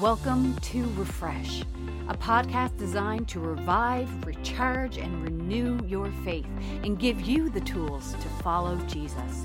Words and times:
Welcome 0.00 0.56
to 0.56 0.90
Refresh, 0.96 1.60
a 2.08 2.16
podcast 2.16 2.78
designed 2.78 3.28
to 3.28 3.40
revive, 3.40 4.08
recharge, 4.24 4.96
and 4.96 5.22
renew 5.22 5.86
your 5.86 6.10
faith 6.24 6.48
and 6.82 6.98
give 6.98 7.20
you 7.20 7.50
the 7.50 7.60
tools 7.60 8.14
to 8.14 8.28
follow 8.42 8.76
Jesus. 8.88 9.44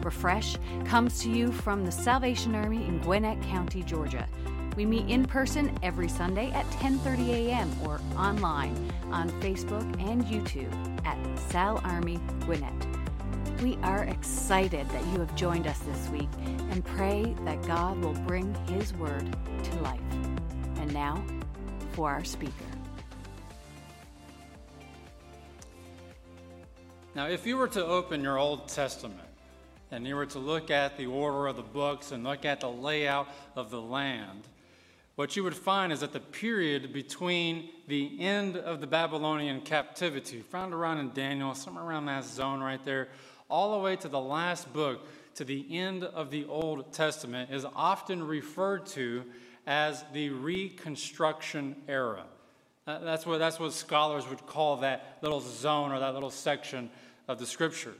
Refresh 0.00 0.56
comes 0.84 1.20
to 1.22 1.30
you 1.30 1.50
from 1.50 1.84
the 1.84 1.90
Salvation 1.90 2.54
Army 2.54 2.86
in 2.86 3.00
Gwinnett 3.00 3.42
County, 3.42 3.82
Georgia. 3.82 4.28
We 4.76 4.86
meet 4.86 5.08
in 5.08 5.24
person 5.24 5.76
every 5.82 6.08
Sunday 6.08 6.52
at 6.52 6.70
10:30 6.70 7.30
a.m. 7.30 7.68
or 7.84 8.00
online 8.16 8.92
on 9.10 9.28
Facebook 9.40 9.84
and 10.00 10.24
YouTube 10.26 10.72
at 11.04 11.18
Sal 11.50 11.80
Army 11.82 12.20
Gwinnett. 12.42 12.87
We 13.62 13.76
are 13.82 14.04
excited 14.04 14.88
that 14.90 15.04
you 15.08 15.18
have 15.18 15.34
joined 15.34 15.66
us 15.66 15.80
this 15.80 16.08
week 16.10 16.28
and 16.70 16.84
pray 16.84 17.34
that 17.44 17.60
God 17.66 17.98
will 17.98 18.14
bring 18.14 18.54
His 18.66 18.94
Word 18.94 19.36
to 19.64 19.74
life. 19.80 20.00
And 20.76 20.94
now 20.94 21.24
for 21.90 22.08
our 22.08 22.22
speaker. 22.22 22.52
Now, 27.16 27.26
if 27.26 27.44
you 27.48 27.56
were 27.56 27.66
to 27.66 27.84
open 27.84 28.22
your 28.22 28.38
Old 28.38 28.68
Testament 28.68 29.28
and 29.90 30.06
you 30.06 30.14
were 30.14 30.26
to 30.26 30.38
look 30.38 30.70
at 30.70 30.96
the 30.96 31.06
order 31.06 31.48
of 31.48 31.56
the 31.56 31.62
books 31.62 32.12
and 32.12 32.22
look 32.22 32.44
at 32.44 32.60
the 32.60 32.70
layout 32.70 33.26
of 33.56 33.72
the 33.72 33.80
land, 33.80 34.46
what 35.16 35.34
you 35.34 35.42
would 35.42 35.56
find 35.56 35.92
is 35.92 35.98
that 35.98 36.12
the 36.12 36.20
period 36.20 36.92
between 36.92 37.70
the 37.88 38.20
end 38.20 38.56
of 38.56 38.80
the 38.80 38.86
Babylonian 38.86 39.62
captivity, 39.62 40.42
found 40.42 40.72
around 40.72 40.98
in 40.98 41.10
Daniel, 41.10 41.56
somewhere 41.56 41.82
around 41.82 42.06
that 42.06 42.24
zone 42.24 42.60
right 42.60 42.84
there, 42.84 43.08
all 43.48 43.72
the 43.72 43.78
way 43.78 43.96
to 43.96 44.08
the 44.08 44.20
last 44.20 44.72
book, 44.72 45.06
to 45.34 45.44
the 45.44 45.66
end 45.70 46.04
of 46.04 46.30
the 46.30 46.44
Old 46.46 46.92
Testament, 46.92 47.50
is 47.50 47.64
often 47.74 48.26
referred 48.26 48.86
to 48.86 49.24
as 49.66 50.04
the 50.12 50.30
Reconstruction 50.30 51.76
era. 51.88 52.24
That's 52.86 53.26
what, 53.26 53.38
that's 53.38 53.60
what 53.60 53.72
scholars 53.72 54.26
would 54.28 54.46
call 54.46 54.78
that 54.78 55.18
little 55.22 55.40
zone 55.40 55.92
or 55.92 56.00
that 56.00 56.14
little 56.14 56.30
section 56.30 56.90
of 57.28 57.38
the 57.38 57.46
scripture. 57.46 57.94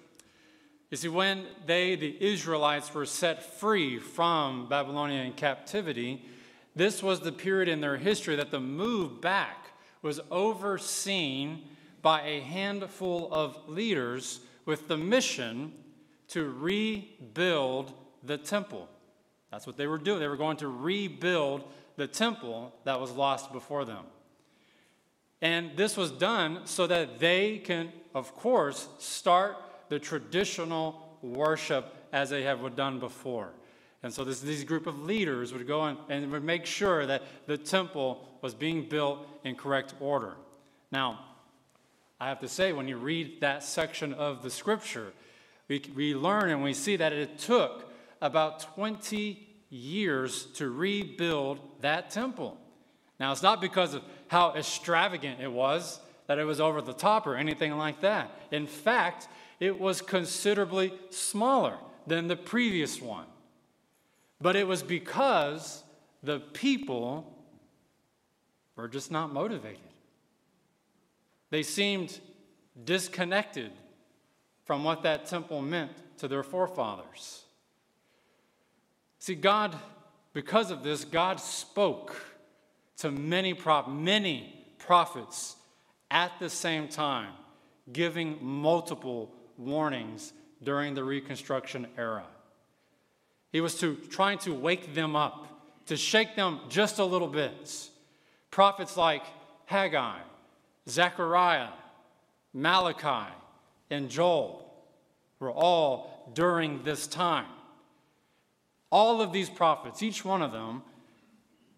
You 0.90 0.96
see, 0.96 1.08
when 1.08 1.44
they, 1.66 1.96
the 1.96 2.16
Israelites, 2.18 2.94
were 2.94 3.04
set 3.04 3.42
free 3.42 3.98
from 3.98 4.68
Babylonian 4.68 5.34
captivity, 5.34 6.24
this 6.74 7.02
was 7.02 7.20
the 7.20 7.32
period 7.32 7.68
in 7.68 7.82
their 7.82 7.98
history 7.98 8.36
that 8.36 8.50
the 8.50 8.60
move 8.60 9.20
back 9.20 9.66
was 10.00 10.20
overseen 10.30 11.64
by 12.00 12.22
a 12.22 12.40
handful 12.40 13.28
of 13.30 13.68
leaders 13.68 14.40
with 14.68 14.86
the 14.86 14.98
mission 14.98 15.72
to 16.28 16.46
rebuild 16.50 17.90
the 18.22 18.36
temple. 18.36 18.86
That's 19.50 19.66
what 19.66 19.78
they 19.78 19.86
were 19.86 19.96
doing. 19.96 20.20
They 20.20 20.28
were 20.28 20.36
going 20.36 20.58
to 20.58 20.68
rebuild 20.68 21.64
the 21.96 22.06
temple 22.06 22.74
that 22.84 23.00
was 23.00 23.10
lost 23.12 23.50
before 23.50 23.86
them. 23.86 24.04
And 25.40 25.74
this 25.74 25.96
was 25.96 26.10
done 26.10 26.66
so 26.66 26.86
that 26.86 27.18
they 27.18 27.56
can, 27.64 27.90
of 28.14 28.34
course, 28.34 28.88
start 28.98 29.56
the 29.88 29.98
traditional 29.98 31.16
worship 31.22 31.94
as 32.12 32.28
they 32.28 32.42
have 32.42 32.76
done 32.76 32.98
before. 32.98 33.52
And 34.02 34.12
so 34.12 34.22
this, 34.22 34.42
these 34.42 34.64
group 34.64 34.86
of 34.86 35.02
leaders 35.02 35.54
would 35.54 35.66
go 35.66 35.86
in 35.86 35.96
and 36.10 36.30
would 36.30 36.44
make 36.44 36.66
sure 36.66 37.06
that 37.06 37.22
the 37.46 37.56
temple 37.56 38.28
was 38.42 38.52
being 38.52 38.86
built 38.86 39.26
in 39.44 39.54
correct 39.54 39.94
order. 39.98 40.36
Now, 40.92 41.20
I 42.20 42.28
have 42.28 42.40
to 42.40 42.48
say, 42.48 42.72
when 42.72 42.88
you 42.88 42.96
read 42.96 43.40
that 43.40 43.62
section 43.62 44.12
of 44.12 44.42
the 44.42 44.50
scripture, 44.50 45.12
we, 45.68 45.82
we 45.94 46.14
learn 46.14 46.50
and 46.50 46.62
we 46.62 46.74
see 46.74 46.96
that 46.96 47.12
it 47.12 47.38
took 47.38 47.92
about 48.20 48.60
20 48.74 49.46
years 49.70 50.46
to 50.54 50.70
rebuild 50.70 51.60
that 51.80 52.10
temple. 52.10 52.56
Now, 53.20 53.32
it's 53.32 53.42
not 53.42 53.60
because 53.60 53.94
of 53.94 54.02
how 54.28 54.54
extravagant 54.54 55.40
it 55.40 55.52
was, 55.52 56.00
that 56.26 56.38
it 56.38 56.44
was 56.44 56.60
over 56.60 56.80
the 56.80 56.92
top 56.92 57.26
or 57.26 57.36
anything 57.36 57.76
like 57.76 58.00
that. 58.00 58.30
In 58.50 58.66
fact, 58.66 59.28
it 59.60 59.78
was 59.78 60.02
considerably 60.02 60.92
smaller 61.10 61.76
than 62.06 62.26
the 62.26 62.36
previous 62.36 63.00
one. 63.00 63.26
But 64.40 64.56
it 64.56 64.66
was 64.66 64.82
because 64.82 65.82
the 66.22 66.40
people 66.40 67.32
were 68.76 68.88
just 68.88 69.10
not 69.10 69.32
motivated. 69.32 69.80
They 71.50 71.62
seemed 71.62 72.18
disconnected 72.84 73.72
from 74.64 74.84
what 74.84 75.02
that 75.02 75.26
temple 75.26 75.62
meant 75.62 75.92
to 76.18 76.28
their 76.28 76.42
forefathers. 76.42 77.44
See, 79.18 79.34
God, 79.34 79.76
because 80.32 80.70
of 80.70 80.82
this, 80.82 81.04
God 81.04 81.40
spoke 81.40 82.14
to 82.98 83.10
many, 83.10 83.54
prop- 83.54 83.88
many 83.88 84.66
prophets 84.78 85.56
at 86.10 86.32
the 86.38 86.50
same 86.50 86.88
time, 86.88 87.32
giving 87.92 88.38
multiple 88.42 89.32
warnings 89.56 90.32
during 90.62 90.94
the 90.94 91.04
Reconstruction 91.04 91.86
era. 91.96 92.24
He 93.52 93.60
was 93.60 93.78
to, 93.80 93.96
trying 94.10 94.38
to 94.38 94.52
wake 94.52 94.94
them 94.94 95.16
up, 95.16 95.46
to 95.86 95.96
shake 95.96 96.36
them 96.36 96.60
just 96.68 96.98
a 96.98 97.04
little 97.04 97.28
bit. 97.28 97.88
Prophets 98.50 98.96
like 98.96 99.22
Haggai, 99.66 100.18
Zechariah, 100.88 101.68
Malachi, 102.52 103.32
and 103.90 104.08
Joel 104.08 104.72
were 105.38 105.50
all 105.50 106.30
during 106.34 106.82
this 106.82 107.06
time. 107.06 107.46
All 108.90 109.20
of 109.20 109.32
these 109.32 109.50
prophets, 109.50 110.02
each 110.02 110.24
one 110.24 110.42
of 110.42 110.52
them, 110.52 110.82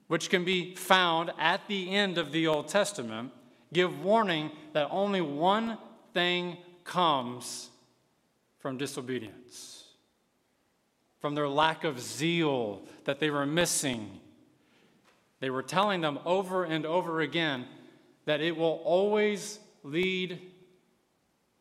which 0.06 0.30
can 0.30 0.44
be 0.44 0.74
found 0.74 1.32
at 1.38 1.66
the 1.68 1.90
end 1.90 2.18
of 2.18 2.32
the 2.32 2.46
Old 2.46 2.68
Testament, 2.68 3.32
give 3.72 4.02
warning 4.04 4.50
that 4.72 4.88
only 4.90 5.20
one 5.20 5.78
thing 6.14 6.56
comes 6.84 7.70
from 8.58 8.76
disobedience, 8.76 9.84
from 11.20 11.34
their 11.34 11.48
lack 11.48 11.84
of 11.84 12.00
zeal 12.00 12.82
that 13.04 13.20
they 13.20 13.30
were 13.30 13.46
missing. 13.46 14.20
They 15.40 15.50
were 15.50 15.62
telling 15.62 16.00
them 16.00 16.18
over 16.24 16.64
and 16.64 16.84
over 16.84 17.20
again 17.20 17.66
that 18.24 18.40
it 18.40 18.56
will 18.56 18.80
always 18.84 19.58
lead 19.82 20.40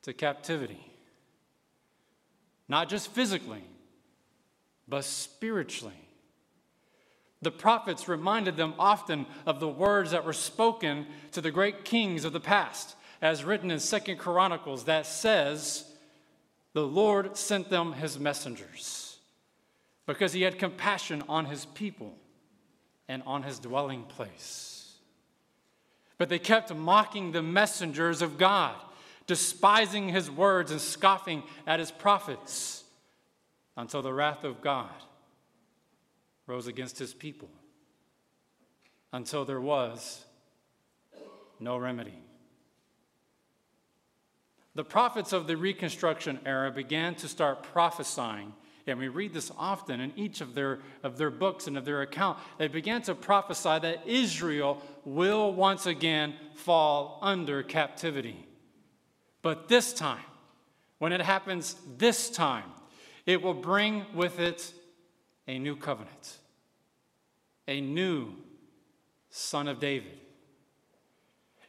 to 0.03 0.13
captivity. 0.13 0.85
Not 2.67 2.89
just 2.89 3.11
physically, 3.11 3.63
but 4.87 5.03
spiritually. 5.03 5.93
The 7.41 7.51
prophets 7.51 8.07
reminded 8.07 8.57
them 8.57 8.73
often 8.77 9.25
of 9.45 9.59
the 9.59 9.67
words 9.67 10.11
that 10.11 10.25
were 10.25 10.33
spoken 10.33 11.07
to 11.31 11.41
the 11.41 11.51
great 11.51 11.85
kings 11.85 12.25
of 12.25 12.33
the 12.33 12.39
past, 12.39 12.95
as 13.21 13.43
written 13.43 13.71
in 13.71 13.79
Second 13.79 14.17
Chronicles, 14.17 14.85
that 14.85 15.05
says, 15.05 15.85
The 16.73 16.85
Lord 16.85 17.37
sent 17.37 17.69
them 17.69 17.93
his 17.93 18.19
messengers 18.19 19.17
because 20.05 20.33
he 20.33 20.41
had 20.41 20.59
compassion 20.59 21.23
on 21.29 21.45
his 21.45 21.65
people 21.65 22.15
and 23.07 23.23
on 23.25 23.43
his 23.43 23.59
dwelling 23.59 24.03
place. 24.03 24.68
But 26.19 26.29
they 26.29 26.37
kept 26.37 26.75
mocking 26.75 27.31
the 27.31 27.41
messengers 27.41 28.21
of 28.21 28.37
God, 28.37 28.75
despising 29.25 30.09
his 30.09 30.29
words 30.29 30.69
and 30.69 30.79
scoffing 30.79 31.41
at 31.65 31.79
his 31.79 31.89
prophets 31.89 32.83
until 33.75 34.03
the 34.03 34.13
wrath 34.13 34.43
of 34.43 34.61
God 34.61 34.91
rose 36.45 36.67
against 36.67 36.99
his 36.99 37.13
people, 37.13 37.49
until 39.13 39.45
there 39.45 39.61
was 39.61 40.25
no 41.59 41.77
remedy. 41.77 42.19
The 44.75 44.83
prophets 44.83 45.31
of 45.31 45.47
the 45.47 45.55
Reconstruction 45.55 46.39
era 46.45 46.71
began 46.71 47.15
to 47.15 47.27
start 47.27 47.63
prophesying 47.63 48.53
and 48.89 48.99
we 48.99 49.07
read 49.07 49.33
this 49.33 49.51
often 49.57 49.99
in 49.99 50.11
each 50.15 50.41
of 50.41 50.55
their, 50.55 50.79
of 51.03 51.17
their 51.17 51.29
books 51.29 51.67
and 51.67 51.77
of 51.77 51.85
their 51.85 52.01
account. 52.01 52.37
They 52.57 52.67
began 52.67 53.01
to 53.03 53.15
prophesy 53.15 53.79
that 53.79 54.07
Israel 54.07 54.81
will 55.05 55.53
once 55.53 55.85
again 55.85 56.33
fall 56.55 57.19
under 57.21 57.63
captivity. 57.63 58.45
But 59.41 59.67
this 59.67 59.93
time, 59.93 60.23
when 60.97 61.13
it 61.13 61.21
happens 61.21 61.75
this 61.97 62.29
time, 62.29 62.65
it 63.25 63.41
will 63.41 63.53
bring 63.53 64.05
with 64.13 64.39
it 64.39 64.73
a 65.47 65.59
new 65.59 65.75
covenant, 65.75 66.37
a 67.67 67.79
new 67.81 68.33
son 69.29 69.67
of 69.67 69.79
David. 69.79 70.17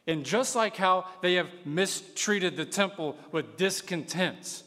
And 0.07 0.25
just 0.25 0.55
like 0.55 0.75
how 0.75 1.05
they 1.21 1.35
have 1.35 1.47
mistreated 1.63 2.57
the 2.57 2.65
temple 2.65 3.17
with 3.31 3.57
discontent, 3.57 4.63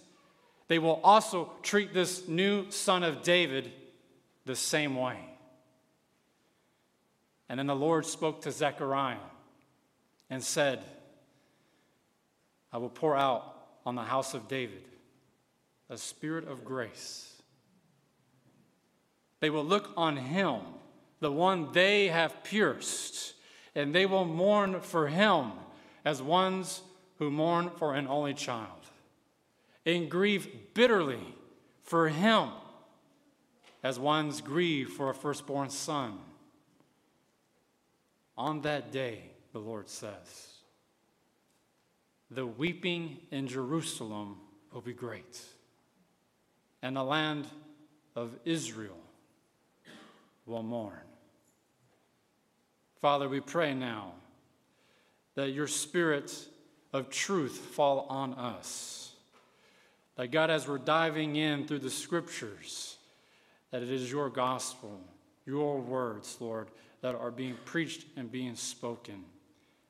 they 0.68 0.78
will 0.78 1.00
also 1.04 1.52
treat 1.62 1.92
this 1.92 2.26
new 2.28 2.70
son 2.70 3.02
of 3.02 3.22
David 3.22 3.70
the 4.44 4.56
same 4.56 4.96
way. 4.96 5.18
And 7.48 7.58
then 7.58 7.66
the 7.66 7.76
Lord 7.76 8.06
spoke 8.06 8.42
to 8.42 8.50
Zechariah 8.50 9.18
and 10.30 10.42
said, 10.42 10.82
I 12.72 12.78
will 12.78 12.88
pour 12.88 13.16
out 13.16 13.54
on 13.86 13.94
the 13.94 14.02
house 14.02 14.34
of 14.34 14.48
David 14.48 14.82
a 15.90 15.98
spirit 15.98 16.48
of 16.48 16.64
grace. 16.64 17.30
They 19.40 19.50
will 19.50 19.64
look 19.64 19.90
on 19.96 20.16
him 20.16 20.60
the 21.20 21.30
one 21.30 21.72
they 21.72 22.08
have 22.08 22.44
pierced, 22.44 23.34
and 23.74 23.94
they 23.94 24.06
will 24.06 24.24
mourn 24.24 24.80
for 24.80 25.08
him 25.08 25.52
as 26.04 26.20
ones 26.20 26.82
who 27.18 27.30
mourn 27.30 27.70
for 27.78 27.94
an 27.94 28.06
only 28.06 28.34
child, 28.34 28.83
and 29.86 30.10
grieve 30.10 30.48
bitterly 30.74 31.34
for 31.82 32.08
him 32.08 32.50
as 33.82 33.98
ones 33.98 34.40
grieve 34.40 34.88
for 34.88 35.10
a 35.10 35.14
firstborn 35.14 35.68
son. 35.70 36.18
On 38.36 38.62
that 38.62 38.90
day, 38.90 39.30
the 39.52 39.58
Lord 39.58 39.88
says, 39.88 40.54
the 42.30 42.46
weeping 42.46 43.18
in 43.30 43.46
Jerusalem 43.46 44.38
will 44.72 44.80
be 44.80 44.94
great, 44.94 45.40
and 46.82 46.96
the 46.96 47.04
land 47.04 47.46
of 48.16 48.36
Israel 48.44 48.98
will 50.46 50.62
mourn. 50.62 50.98
Father, 53.00 53.28
we 53.28 53.40
pray 53.40 53.74
now 53.74 54.14
that 55.34 55.50
your 55.50 55.66
spirit 55.66 56.48
of 56.92 57.10
truth 57.10 57.56
fall 57.56 58.06
on 58.08 58.34
us. 58.34 59.13
That 60.16 60.30
God, 60.30 60.50
as 60.50 60.68
we're 60.68 60.78
diving 60.78 61.36
in 61.36 61.66
through 61.66 61.80
the 61.80 61.90
scriptures, 61.90 62.98
that 63.70 63.82
it 63.82 63.90
is 63.90 64.10
your 64.10 64.30
gospel, 64.30 65.00
your 65.44 65.80
words, 65.80 66.36
Lord, 66.40 66.68
that 67.00 67.14
are 67.14 67.30
being 67.30 67.56
preached 67.64 68.06
and 68.16 68.30
being 68.30 68.54
spoken. 68.54 69.24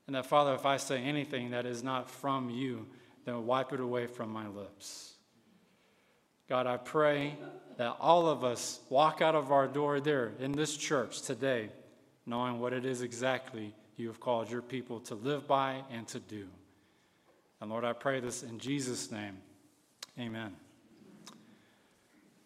And 0.06 0.17
that, 0.17 0.26
Father, 0.26 0.55
if 0.55 0.67
I 0.67 0.79
say 0.79 1.03
anything 1.03 1.50
that 1.50 1.67
is 1.67 1.82
not 1.82 2.11
from 2.11 2.50
you, 2.50 2.87
then 3.25 3.47
wipe 3.47 3.73
it 3.73 3.81
away 3.81 4.06
from 4.06 4.31
my 4.31 4.49
lips. 4.49 5.15
God, 6.49 6.67
I 6.67 6.77
pray 6.77 7.37
that 7.77 7.97
all 8.00 8.29
of 8.29 8.44
us 8.44 8.81
walk 8.91 9.23
out 9.23 9.35
of 9.35 9.50
our 9.50 9.67
door 9.67 10.00
there 10.00 10.32
in 10.38 10.53
this 10.53 10.77
church 10.77 11.23
today 11.23 11.70
knowing 12.27 12.59
what 12.61 12.73
it 12.73 12.85
is 12.85 13.03
exactly 13.03 13.75
you 13.97 14.09
have 14.09 14.20
called 14.20 14.50
your 14.50 14.62
people 14.62 15.00
to 15.00 15.15
live 15.15 15.47
by 15.47 15.82
and 15.91 16.06
to 16.09 16.19
do. 16.19 16.47
And 17.61 17.70
Lord, 17.70 17.85
I 17.85 17.93
pray 17.93 18.20
this 18.20 18.43
in 18.43 18.59
Jesus' 18.59 19.11
name. 19.11 19.38
Amen. 20.16 20.55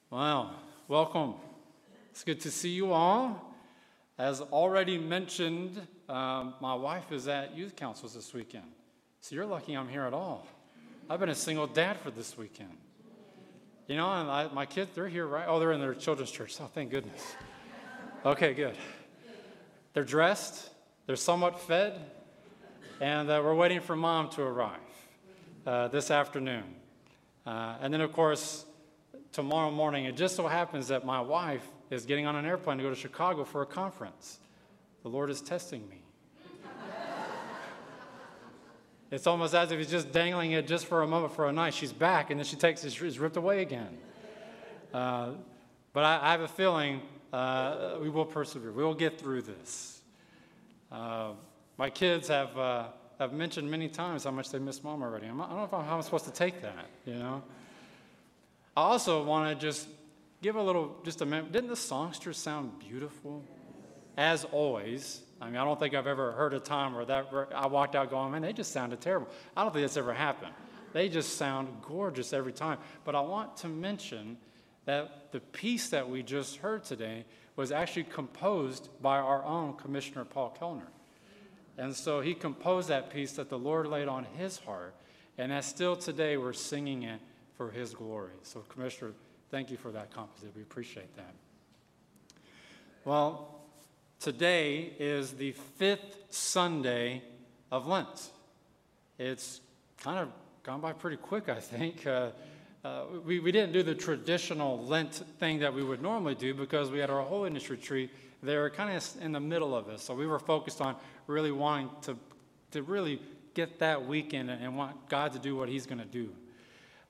Well, 0.09 0.55
welcome. 0.89 1.35
It's 2.11 2.25
good 2.25 2.41
to 2.41 2.51
see 2.51 2.71
you 2.71 2.93
all. 2.93 3.55
As 4.17 4.41
already 4.41 4.97
mentioned, 4.97 5.87
um, 6.09 6.55
my 6.63 6.75
wife 6.75 7.13
is 7.13 7.29
at 7.29 7.55
youth 7.55 7.77
councils 7.77 8.15
this 8.15 8.33
weekend. 8.33 8.65
So 9.21 9.35
you're 9.35 9.45
lucky 9.45 9.75
I'm 9.75 9.87
here 9.87 10.05
at 10.05 10.15
all. 10.15 10.47
I've 11.11 11.21
been 11.21 11.29
a 11.29 11.35
single 11.35 11.67
dad 11.67 11.99
for 11.99 12.11
this 12.11 12.39
weekend. 12.39 12.75
You 13.87 13.97
know, 13.97 14.11
and 14.13 14.31
I, 14.31 14.49
my 14.49 14.65
kids, 14.65 14.93
they're 14.95 15.07
here, 15.07 15.27
right? 15.27 15.45
Oh, 15.47 15.61
they're 15.61 15.73
in 15.73 15.81
their 15.81 15.95
children's 15.95 16.31
church. 16.31 16.57
Oh, 16.63 16.71
thank 16.73 16.91
goodness. 16.91 17.23
Okay, 18.25 18.55
good. 18.55 18.77
They're 19.93 20.05
dressed, 20.05 20.71
they're 21.07 21.17
somewhat 21.17 21.61
fed, 21.61 22.01
and 23.03 23.29
uh, 23.29 23.43
we're 23.45 23.55
waiting 23.55 23.81
for 23.81 23.95
mom 23.95 24.31
to 24.31 24.43
arrive 24.43 24.81
uh, 25.67 25.89
this 25.89 26.11
afternoon. 26.11 26.65
Uh, 27.49 27.79
and 27.81 27.95
then, 27.95 28.03
of 28.03 28.13
course, 28.13 28.67
tomorrow 29.33 29.71
morning, 29.71 30.05
it 30.05 30.19
just 30.19 30.37
so 30.37 30.47
happens 30.47 30.89
that 30.89 31.07
my 31.07 31.19
wife 31.19 31.67
is 31.91 32.05
getting 32.05 32.27
on 32.27 32.37
an 32.37 32.45
airplane 32.45 32.77
to 32.77 32.83
go 32.83 32.91
to 32.91 32.95
Chicago 32.95 33.43
for 33.43 33.63
a 33.63 33.67
conference. 33.67 34.39
The 35.03 35.09
Lord 35.09 35.31
is 35.31 35.41
testing 35.41 35.89
me. 35.89 36.03
It's 39.11 39.27
almost 39.27 39.55
as 39.55 39.73
if 39.73 39.79
he's 39.79 39.91
just 39.91 40.13
dangling 40.13 40.53
it 40.53 40.67
just 40.67 40.85
for 40.85 41.03
a 41.03 41.07
moment 41.07 41.33
for 41.33 41.49
a 41.49 41.53
night. 41.53 41.73
She's 41.73 41.95
back, 41.95 42.29
and 42.29 42.39
then 42.39 42.45
she 42.45 42.57
takes 42.57 42.85
it, 42.85 42.89
it's 43.01 43.19
ripped 43.19 43.39
away 43.39 43.63
again. 43.63 43.97
Uh, 44.93 45.31
but 45.95 46.05
I, 46.05 46.29
I, 46.29 46.31
have 46.33 46.43
a 46.43 46.49
feeling 46.49 47.01
uh, 47.33 47.97
we 48.03 48.11
will 48.11 48.27
persevere. 48.27 48.71
We 48.71 48.85
will 48.85 48.93
get 48.93 49.19
through 49.19 49.43
this. 49.43 50.03
Uh, 50.93 51.31
my 51.79 51.89
kids 51.89 52.29
have, 52.29 52.59
uh, 52.59 52.89
have 53.19 53.33
mentioned 53.33 53.71
many 53.71 53.89
times 53.89 54.25
how 54.25 54.31
much 54.31 54.51
they 54.51 54.59
miss 54.59 54.83
mom 54.85 55.03
already. 55.03 55.27
I 55.27 55.31
do 55.31 55.37
not 55.37 55.73
know 55.73 55.81
how 55.81 55.97
I'm 55.97 56.03
supposed 56.03 56.25
to 56.27 56.31
take 56.31 56.63
that, 56.63 56.87
you 57.05 57.15
know? 57.15 57.43
I 58.77 58.83
also 58.83 59.25
want 59.25 59.49
to 59.49 59.67
just 59.67 59.89
give 60.41 60.55
a 60.55 60.63
little, 60.63 60.97
just 61.05 61.21
a 61.21 61.27
minute. 61.27 61.51
Didn't 61.51 61.69
the 61.69 61.77
songster 61.77 62.33
sound 62.33 62.79
beautiful? 62.79 63.43
As 64.17 64.45
always. 64.45 65.23
I 65.41 65.47
mean, 65.47 65.57
I 65.57 65.65
don't 65.65 65.79
think 65.79 65.95
I've 65.95 66.07
ever 66.07 66.33
heard 66.33 66.55
a 66.55 66.61
time 66.61 66.95
where 66.95 67.05
that 67.07 67.29
I 67.55 67.67
walked 67.67 67.97
out 67.97 68.11
going, 68.11 68.33
man, 68.33 68.43
they 68.43 68.53
just 68.53 68.73
sounded 68.73 69.01
terrible. 69.01 69.29
I 69.57 69.63
don't 69.63 69.73
think 69.73 69.85
that's 69.85 69.97
ever 69.97 70.15
happened. 70.15 70.53
They 70.93 71.09
just 71.09 71.37
sound 71.37 71.69
gorgeous 71.83 72.33
every 72.33 72.53
time. 72.53 72.79
But 73.05 73.15
I 73.15 73.21
want 73.21 73.57
to 73.59 73.69
mention 73.69 74.37
that 74.85 75.33
the 75.33 75.41
piece 75.41 75.91
that 75.91 76.09
we 76.09 76.23
just 76.23 76.57
heard 76.57 76.85
today 76.85 77.25
was 77.57 77.73
actually 77.73 78.05
composed 78.05 78.89
by 79.03 79.19
our 79.19 79.45
own 79.45 79.75
Commissioner 79.75 80.25
Paul 80.25 80.51
Kellner. 80.51 80.87
And 81.79 81.95
so 81.95 82.21
he 82.21 82.35
composed 82.35 82.89
that 82.89 83.11
piece 83.11 83.33
that 83.33 83.49
the 83.49 83.59
Lord 83.59 83.87
laid 83.87 84.09
on 84.09 84.27
his 84.37 84.59
heart, 84.59 84.95
and 85.39 85.53
that 85.53 85.65
still 85.65 85.97
today 85.97 86.37
we're 86.37 86.53
singing 86.53 87.05
it 87.05 87.21
for 87.57 87.71
his 87.71 87.95
glory. 87.95 88.33
So, 88.43 88.61
Commissioner, 88.69 89.13
thank 89.51 89.71
you 89.71 89.77
for 89.77 89.91
that 89.93 90.13
composition. 90.13 90.53
We 90.55 90.63
appreciate 90.63 91.15
that. 91.17 91.35
Well, 93.05 93.59
Today 94.21 94.95
is 94.99 95.35
the 95.35 95.53
fifth 95.53 96.17
Sunday 96.31 97.23
of 97.71 97.87
Lent. 97.87 98.31
It's 99.17 99.61
kind 100.01 100.19
of 100.19 100.29
gone 100.65 100.81
by 100.81 100.93
pretty 100.93 101.19
quick, 101.19 101.49
I 101.49 101.61
think. 101.61 102.05
Uh, 102.05 102.31
uh, 102.85 103.05
we, 103.25 103.39
we 103.39 103.53
didn't 103.53 103.73
do 103.73 103.85
the 103.85 103.95
traditional 103.95 104.85
Lent 104.85 105.23
thing 105.39 105.61
that 105.61 105.73
we 105.73 105.85
would 105.85 106.03
normally 106.03 106.35
do 106.35 106.53
because 106.53 106.91
we 106.91 106.99
had 106.99 107.11
our 107.11 107.23
holiness 107.23 107.71
retreat 107.71 108.11
there 108.43 108.69
kind 108.71 108.97
of 108.97 109.23
in 109.23 109.33
the 109.33 109.41
middle 109.41 109.75
of 109.75 109.87
this. 109.87 110.03
So 110.03 110.15
we 110.15 110.27
were 110.27 110.39
focused 110.39 110.81
on 110.81 110.97
really 111.27 111.53
wanting 111.53 111.91
to, 112.03 112.17
to 112.73 112.83
really 112.83 113.21
get 113.55 113.79
that 113.81 114.07
weekend 114.07 114.51
and 114.51 114.77
want 114.77 115.09
God 115.09 115.33
to 115.33 115.39
do 115.39 115.57
what 115.57 115.69
He's 115.69 115.87
going 115.87 115.99
to 115.99 116.05
do. 116.05 116.31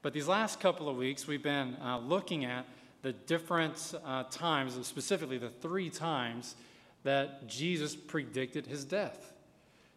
But 0.00 0.12
these 0.12 0.28
last 0.28 0.60
couple 0.60 0.88
of 0.88 0.96
weeks, 0.96 1.26
we've 1.26 1.42
been 1.42 1.76
uh, 1.82 1.98
looking 1.98 2.44
at 2.44 2.64
the 3.02 3.12
different 3.12 3.94
uh, 4.04 4.24
times, 4.24 4.78
specifically 4.86 5.38
the 5.38 5.50
three 5.50 5.90
times 5.90 6.54
that 7.04 7.46
Jesus 7.46 7.94
predicted 7.94 8.66
his 8.66 8.84
death. 8.84 9.32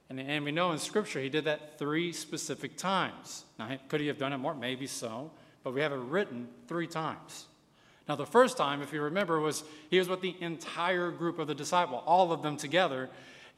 And, 0.10 0.20
and 0.20 0.44
we 0.44 0.52
know 0.52 0.72
in 0.72 0.78
Scripture 0.78 1.20
he 1.20 1.30
did 1.30 1.46
that 1.46 1.80
three 1.80 2.12
specific 2.14 2.78
times. 2.78 3.46
Now, 3.58 3.78
could 3.88 4.02
he 4.02 4.08
have 4.08 4.18
done 4.18 4.34
it 4.34 4.38
more? 4.38 4.54
Maybe 4.54 4.88
so. 4.88 5.32
But 5.64 5.74
we 5.74 5.82
have 5.82 5.92
it 5.92 6.00
written 6.00 6.48
three 6.68 6.88
times. 6.88 7.46
Now, 8.08 8.16
the 8.16 8.26
first 8.26 8.58
time, 8.58 8.82
if 8.82 8.92
you 8.92 9.02
remember, 9.02 9.40
was 9.40 9.64
he 9.90 10.00
was 10.00 10.10
with 10.10 10.22
the 10.22 10.36
entire 10.42 11.12
group 11.12 11.40
of 11.40 11.48
the 11.48 11.56
disciple, 11.56 12.04
all 12.06 12.32
of 12.32 12.42
them 12.42 12.58
together. 12.58 13.10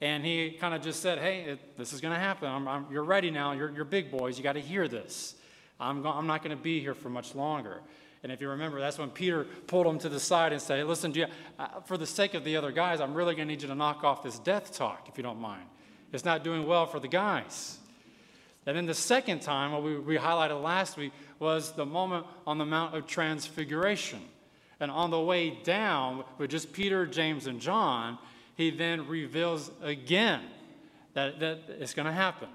And 0.01 0.25
he 0.25 0.51
kind 0.51 0.73
of 0.73 0.81
just 0.81 1.01
said, 1.01 1.17
Hey, 1.17 1.43
it, 1.43 1.77
this 1.77 1.93
is 1.93 2.01
going 2.01 2.13
to 2.13 2.19
happen. 2.19 2.49
I'm, 2.49 2.67
I'm, 2.67 2.85
you're 2.91 3.03
ready 3.03 3.31
now. 3.31 3.53
You're, 3.53 3.71
you're 3.71 3.85
big 3.85 4.11
boys. 4.11 4.37
You 4.37 4.43
got 4.43 4.53
to 4.53 4.61
hear 4.61 4.87
this. 4.87 5.35
I'm, 5.79 6.01
go- 6.01 6.09
I'm 6.09 6.27
not 6.27 6.43
going 6.43 6.55
to 6.55 6.61
be 6.61 6.81
here 6.81 6.93
for 6.93 7.09
much 7.09 7.35
longer. 7.35 7.81
And 8.21 8.31
if 8.31 8.39
you 8.41 8.49
remember, 8.49 8.79
that's 8.79 8.97
when 8.97 9.09
Peter 9.09 9.45
pulled 9.67 9.85
him 9.85 9.99
to 9.99 10.09
the 10.09 10.19
side 10.19 10.53
and 10.53 10.61
said, 10.61 10.77
hey, 10.77 10.83
Listen, 10.83 11.13
you, 11.13 11.25
uh, 11.59 11.81
for 11.85 11.97
the 11.97 12.07
sake 12.07 12.33
of 12.33 12.43
the 12.43 12.55
other 12.57 12.71
guys, 12.71 13.01
I'm 13.01 13.13
really 13.13 13.35
going 13.35 13.47
to 13.47 13.53
need 13.53 13.61
you 13.61 13.67
to 13.67 13.75
knock 13.75 14.03
off 14.03 14.23
this 14.23 14.39
death 14.39 14.73
talk, 14.73 15.07
if 15.09 15.17
you 15.17 15.23
don't 15.23 15.39
mind. 15.39 15.63
It's 16.11 16.25
not 16.25 16.43
doing 16.43 16.65
well 16.65 16.85
for 16.85 16.99
the 16.99 17.07
guys. 17.07 17.77
And 18.65 18.77
then 18.77 18.85
the 18.85 18.93
second 18.93 19.41
time, 19.41 19.71
what 19.71 19.83
we, 19.83 19.97
we 19.97 20.17
highlighted 20.17 20.61
last 20.61 20.97
week, 20.97 21.11
was 21.39 21.73
the 21.73 21.85
moment 21.85 22.25
on 22.47 22.57
the 22.57 22.65
Mount 22.65 22.95
of 22.95 23.07
Transfiguration. 23.07 24.21
And 24.79 24.89
on 24.89 25.11
the 25.11 25.19
way 25.19 25.49
down, 25.63 26.23
with 26.37 26.49
just 26.49 26.73
Peter, 26.73 27.05
James, 27.05 27.47
and 27.47 27.59
John, 27.59 28.17
he 28.55 28.69
then 28.69 29.07
reveals 29.07 29.71
again 29.81 30.41
that, 31.13 31.39
that 31.39 31.59
it's 31.79 31.93
going 31.93 32.05
to 32.05 32.11
happen. 32.11 32.49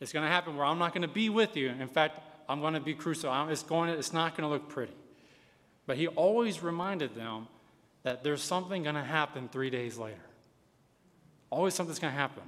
It's 0.00 0.12
going 0.12 0.24
to 0.24 0.30
happen 0.30 0.56
where 0.56 0.66
I'm 0.66 0.78
not 0.78 0.92
going 0.92 1.02
to 1.02 1.08
be 1.08 1.28
with 1.28 1.56
you. 1.56 1.68
In 1.68 1.88
fact, 1.88 2.20
I'm 2.48 2.60
going 2.60 2.74
to 2.74 2.80
be 2.80 2.94
crucified. 2.94 3.50
It's, 3.50 3.62
going 3.62 3.92
to, 3.92 3.98
it's 3.98 4.12
not 4.12 4.36
going 4.36 4.48
to 4.48 4.52
look 4.52 4.68
pretty. 4.68 4.94
But 5.86 5.96
he 5.96 6.06
always 6.08 6.62
reminded 6.62 7.14
them 7.14 7.48
that 8.02 8.24
there's 8.24 8.42
something 8.42 8.82
going 8.82 8.94
to 8.94 9.02
happen 9.02 9.48
three 9.48 9.70
days 9.70 9.98
later. 9.98 10.16
Always 11.50 11.74
something's 11.74 11.98
going 11.98 12.12
to 12.12 12.18
happen. 12.18 12.42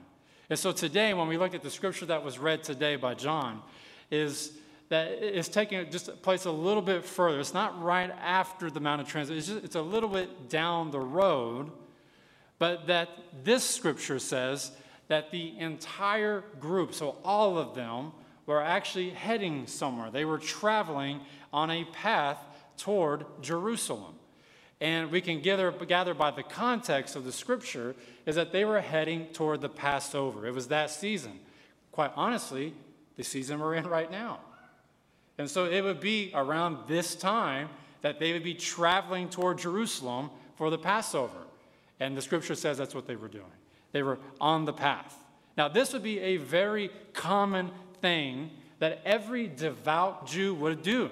And 0.52 0.58
so 0.58 0.70
today, 0.70 1.14
when 1.14 1.28
we 1.28 1.38
look 1.38 1.54
at 1.54 1.62
the 1.62 1.70
scripture 1.70 2.04
that 2.04 2.22
was 2.22 2.38
read 2.38 2.62
today 2.62 2.96
by 2.96 3.14
John, 3.14 3.62
is 4.10 4.52
that 4.90 5.08
it's 5.12 5.48
taking 5.48 5.90
just 5.90 6.20
place 6.20 6.44
a 6.44 6.50
little 6.50 6.82
bit 6.82 7.06
further. 7.06 7.40
It's 7.40 7.54
not 7.54 7.82
right 7.82 8.10
after 8.20 8.70
the 8.70 8.78
Mount 8.78 9.00
of 9.00 9.08
Transit, 9.08 9.38
it's, 9.38 9.46
just, 9.46 9.64
it's 9.64 9.76
a 9.76 9.80
little 9.80 10.10
bit 10.10 10.50
down 10.50 10.90
the 10.90 11.00
road. 11.00 11.70
But 12.58 12.86
that 12.88 13.08
this 13.42 13.64
scripture 13.64 14.18
says 14.18 14.72
that 15.08 15.30
the 15.30 15.58
entire 15.58 16.44
group, 16.60 16.92
so 16.92 17.16
all 17.24 17.56
of 17.56 17.74
them, 17.74 18.12
were 18.44 18.62
actually 18.62 19.08
heading 19.08 19.66
somewhere. 19.66 20.10
They 20.10 20.26
were 20.26 20.36
traveling 20.36 21.20
on 21.50 21.70
a 21.70 21.86
path 21.94 22.36
toward 22.76 23.24
Jerusalem. 23.40 24.16
And 24.82 25.12
we 25.12 25.20
can 25.20 25.40
gather, 25.40 25.70
gather 25.70 26.12
by 26.12 26.32
the 26.32 26.42
context 26.42 27.14
of 27.14 27.24
the 27.24 27.30
scripture 27.30 27.94
is 28.26 28.34
that 28.34 28.50
they 28.50 28.64
were 28.64 28.80
heading 28.80 29.26
toward 29.26 29.60
the 29.60 29.68
Passover. 29.68 30.44
It 30.44 30.52
was 30.52 30.66
that 30.68 30.90
season. 30.90 31.38
Quite 31.92 32.10
honestly, 32.16 32.74
the 33.16 33.22
season 33.22 33.60
we're 33.60 33.76
in 33.76 33.86
right 33.86 34.10
now. 34.10 34.40
And 35.38 35.48
so 35.48 35.66
it 35.66 35.82
would 35.82 36.00
be 36.00 36.32
around 36.34 36.88
this 36.88 37.14
time 37.14 37.68
that 38.00 38.18
they 38.18 38.32
would 38.32 38.42
be 38.42 38.54
traveling 38.54 39.28
toward 39.28 39.58
Jerusalem 39.58 40.30
for 40.56 40.68
the 40.68 40.78
Passover. 40.78 41.46
And 42.00 42.16
the 42.16 42.22
scripture 42.22 42.56
says 42.56 42.76
that's 42.76 42.94
what 42.94 43.06
they 43.06 43.14
were 43.14 43.28
doing. 43.28 43.44
They 43.92 44.02
were 44.02 44.18
on 44.40 44.64
the 44.64 44.72
path. 44.72 45.16
Now, 45.56 45.68
this 45.68 45.92
would 45.92 46.02
be 46.02 46.18
a 46.18 46.38
very 46.38 46.90
common 47.12 47.70
thing 48.00 48.50
that 48.80 49.00
every 49.04 49.46
devout 49.46 50.26
Jew 50.26 50.56
would 50.56 50.82
do 50.82 51.10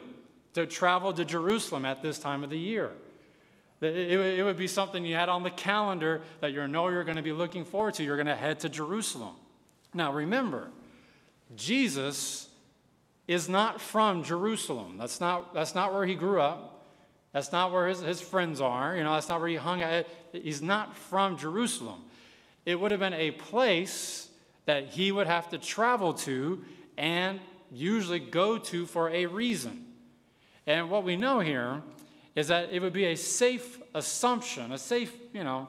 to 0.55 0.67
travel 0.67 1.13
to 1.13 1.25
Jerusalem 1.25 1.85
at 1.85 2.03
this 2.03 2.19
time 2.19 2.43
of 2.43 2.51
the 2.51 2.59
year. 2.59 2.91
It 3.83 4.45
would 4.45 4.59
be 4.59 4.67
something 4.67 5.05
you 5.05 5.15
had 5.15 5.31
on 5.31 5.43
the 5.43 5.51
calendar 5.51 6.21
that 6.41 6.53
you 6.53 6.67
know 6.69 6.89
you're 6.89 7.05
going 7.05 7.17
to 7.17 7.23
be 7.23 7.33
looking 7.33 7.65
forward 7.65 7.95
to. 7.95 8.05
You're 8.05 8.17
going 8.17 8.27
to 8.27 8.37
head 8.37 8.61
to 8.61 8.69
Jerusalem. 8.69 9.35
Now, 9.95 10.13
remember, 10.13 10.69
Jesus 11.57 12.49
is 13.27 13.49
not 13.49 13.81
from 13.81 14.23
Jerusalem. 14.23 14.97
That's 14.99 15.21
not, 15.21 15.55
that's 15.55 15.75
not 15.75 15.95
where 15.95 16.05
he 16.05 16.15
grew 16.15 16.41
up. 16.41 16.85
That's 17.33 17.53
not 17.53 17.73
where 17.73 17.89
his, 17.89 18.01
his 18.01 18.21
friends 18.21 18.61
are. 18.61 18.97
You 18.97 19.05
know, 19.05 19.15
that's 19.15 19.29
not 19.29 19.41
where 19.41 19.49
he 19.49 19.57
hung 19.57 19.83
out. 19.83 20.05
He's 20.33 20.61
not 20.61 20.97
from 20.97 21.39
Jerusalem. 21.39 22.03
It 22.67 22.79
would 22.79 22.91
have 22.91 23.01
been 23.01 23.15
a 23.15 23.31
place 23.31 24.29
that 24.67 24.89
he 24.89 25.11
would 25.11 25.27
have 25.27 25.49
to 25.51 25.59
travel 25.59 26.13
to 26.15 26.63
and 26.99 27.41
usually 27.73 28.19
go 28.19 28.59
to 28.59 28.85
for 28.85 29.09
a 29.11 29.27
reason. 29.27 29.87
And 30.67 30.91
what 30.91 31.05
we 31.05 31.17
know 31.17 31.41
here 31.41 31.83
is 32.35 32.49
that 32.49 32.73
it 32.73 32.81
would 32.81 32.93
be 32.93 33.07
a 33.07 33.17
safe 33.17 33.81
assumption, 33.95 34.73
a 34.73 34.79
safe, 34.79 35.13
you 35.33 35.45
know, 35.45 35.69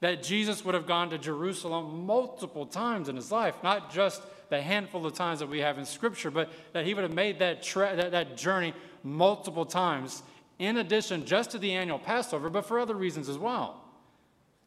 that 0.00 0.22
Jesus 0.22 0.64
would 0.64 0.74
have 0.74 0.86
gone 0.86 1.10
to 1.10 1.18
Jerusalem 1.18 2.04
multiple 2.06 2.66
times 2.66 3.08
in 3.08 3.16
his 3.16 3.30
life, 3.30 3.54
not 3.62 3.92
just 3.92 4.22
the 4.50 4.60
handful 4.60 5.06
of 5.06 5.14
times 5.14 5.38
that 5.38 5.48
we 5.48 5.60
have 5.60 5.78
in 5.78 5.84
Scripture, 5.84 6.30
but 6.30 6.50
that 6.72 6.84
he 6.84 6.92
would 6.92 7.04
have 7.04 7.14
made 7.14 7.38
that, 7.38 7.62
tra- 7.62 7.96
that, 7.96 8.10
that 8.10 8.36
journey 8.36 8.74
multiple 9.02 9.64
times, 9.64 10.22
in 10.58 10.78
addition 10.78 11.24
just 11.24 11.50
to 11.52 11.58
the 11.58 11.72
annual 11.72 11.98
Passover, 11.98 12.50
but 12.50 12.66
for 12.66 12.78
other 12.78 12.94
reasons 12.94 13.28
as 13.28 13.38
well. 13.38 13.82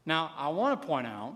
Now, 0.06 0.32
I 0.38 0.50
want 0.50 0.82
to 0.82 0.88
point 0.88 1.08
out 1.08 1.36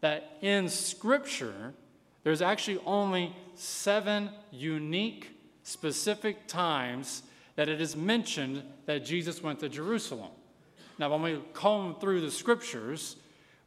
that 0.00 0.38
in 0.40 0.68
Scripture, 0.68 1.74
there's 2.22 2.42
actually 2.42 2.80
only 2.86 3.34
seven 3.54 4.30
unique, 4.50 5.30
specific 5.62 6.46
times 6.46 7.22
that 7.56 7.68
it 7.68 7.80
is 7.80 7.96
mentioned 7.96 8.62
that 8.86 9.04
Jesus 9.04 9.42
went 9.42 9.60
to 9.60 9.68
Jerusalem. 9.68 10.30
Now, 10.98 11.10
when 11.10 11.22
we 11.22 11.40
comb 11.52 11.96
through 12.00 12.20
the 12.20 12.30
scriptures, 12.30 13.16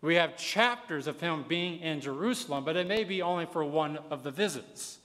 we 0.01 0.15
have 0.15 0.38
chapters 0.38 1.08
of 1.08 1.20
him 1.20 1.46
being 1.48 1.79
in 1.79 2.01
Jerusalem, 2.01 2.63
but 2.63 2.75
it 2.75 2.88
may 2.88 3.03
be 3.03 3.22
only 3.22 3.46
for 3.46 3.63
one 3.63 4.00
of 4.10 4.24
the 4.24 4.32
visits. 4.32 5.00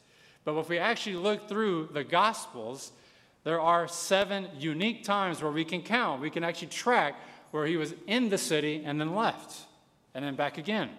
But 0.45 0.57
if 0.59 0.69
we 0.69 0.79
actually 0.79 1.17
look 1.17 1.49
through 1.49 1.91
the 1.93 2.05
Gospels, 2.05 2.93
there 3.45 3.61
are 3.61 3.89
seven 3.89 4.49
unique 4.59 5.05
times 5.05 5.43
where 5.43 5.53
we 5.53 5.65
can 5.65 5.83
count. 5.83 6.21
We 6.21 6.31
can 6.31 6.45
actually 6.45 6.69
track 6.69 7.15
where 7.51 7.67
he 7.67 7.77
was 7.77 7.95
in 8.07 8.29
the 8.29 8.39
city 8.39 8.83
and 8.85 9.01
then 9.01 9.15
left, 9.15 9.67
and 10.15 10.25
then 10.25 10.37
back 10.37 10.59
again. 10.59 10.91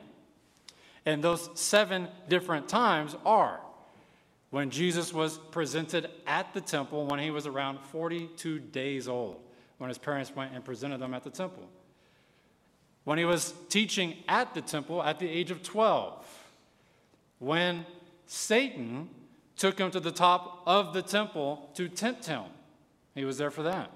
And 1.05 1.23
those 1.23 1.49
seven 1.55 2.07
different 2.29 2.67
times 2.67 3.15
are 3.25 3.59
when 4.53 4.69
Jesus 4.69 5.12
was 5.12 5.39
presented 5.50 6.12
at 6.27 6.53
the 6.53 6.62
temple 6.62 7.07
when 7.07 7.19
he 7.19 7.31
was 7.31 7.48
around 7.48 7.79
42 7.91 8.60
days 8.60 9.07
old, 9.07 9.41
when 9.79 9.88
his 9.88 9.98
parents 9.98 10.31
went 10.36 10.53
and 10.53 10.63
presented 10.63 11.00
them 11.00 11.15
at 11.15 11.24
the 11.24 11.31
temple. 11.31 11.67
When 13.03 13.17
he 13.17 13.25
was 13.25 13.55
teaching 13.69 14.15
at 14.27 14.53
the 14.53 14.62
temple 14.62 15.01
at 15.01 15.17
the 15.17 15.27
age 15.27 15.50
of 15.50 15.63
12. 15.63 16.24
When 17.39 17.83
Satan 18.27 19.10
took 19.57 19.79
him 19.79 19.89
to 19.89 20.00
the 20.00 20.12
top 20.12 20.62
of 20.67 20.93
the 20.93 21.01
temple 21.01 21.72
to 21.74 21.89
tempt 21.89 22.27
him. 22.27 22.43
He 23.15 23.25
was 23.25 23.39
there 23.39 23.50
for 23.50 23.63
that. 23.63 23.89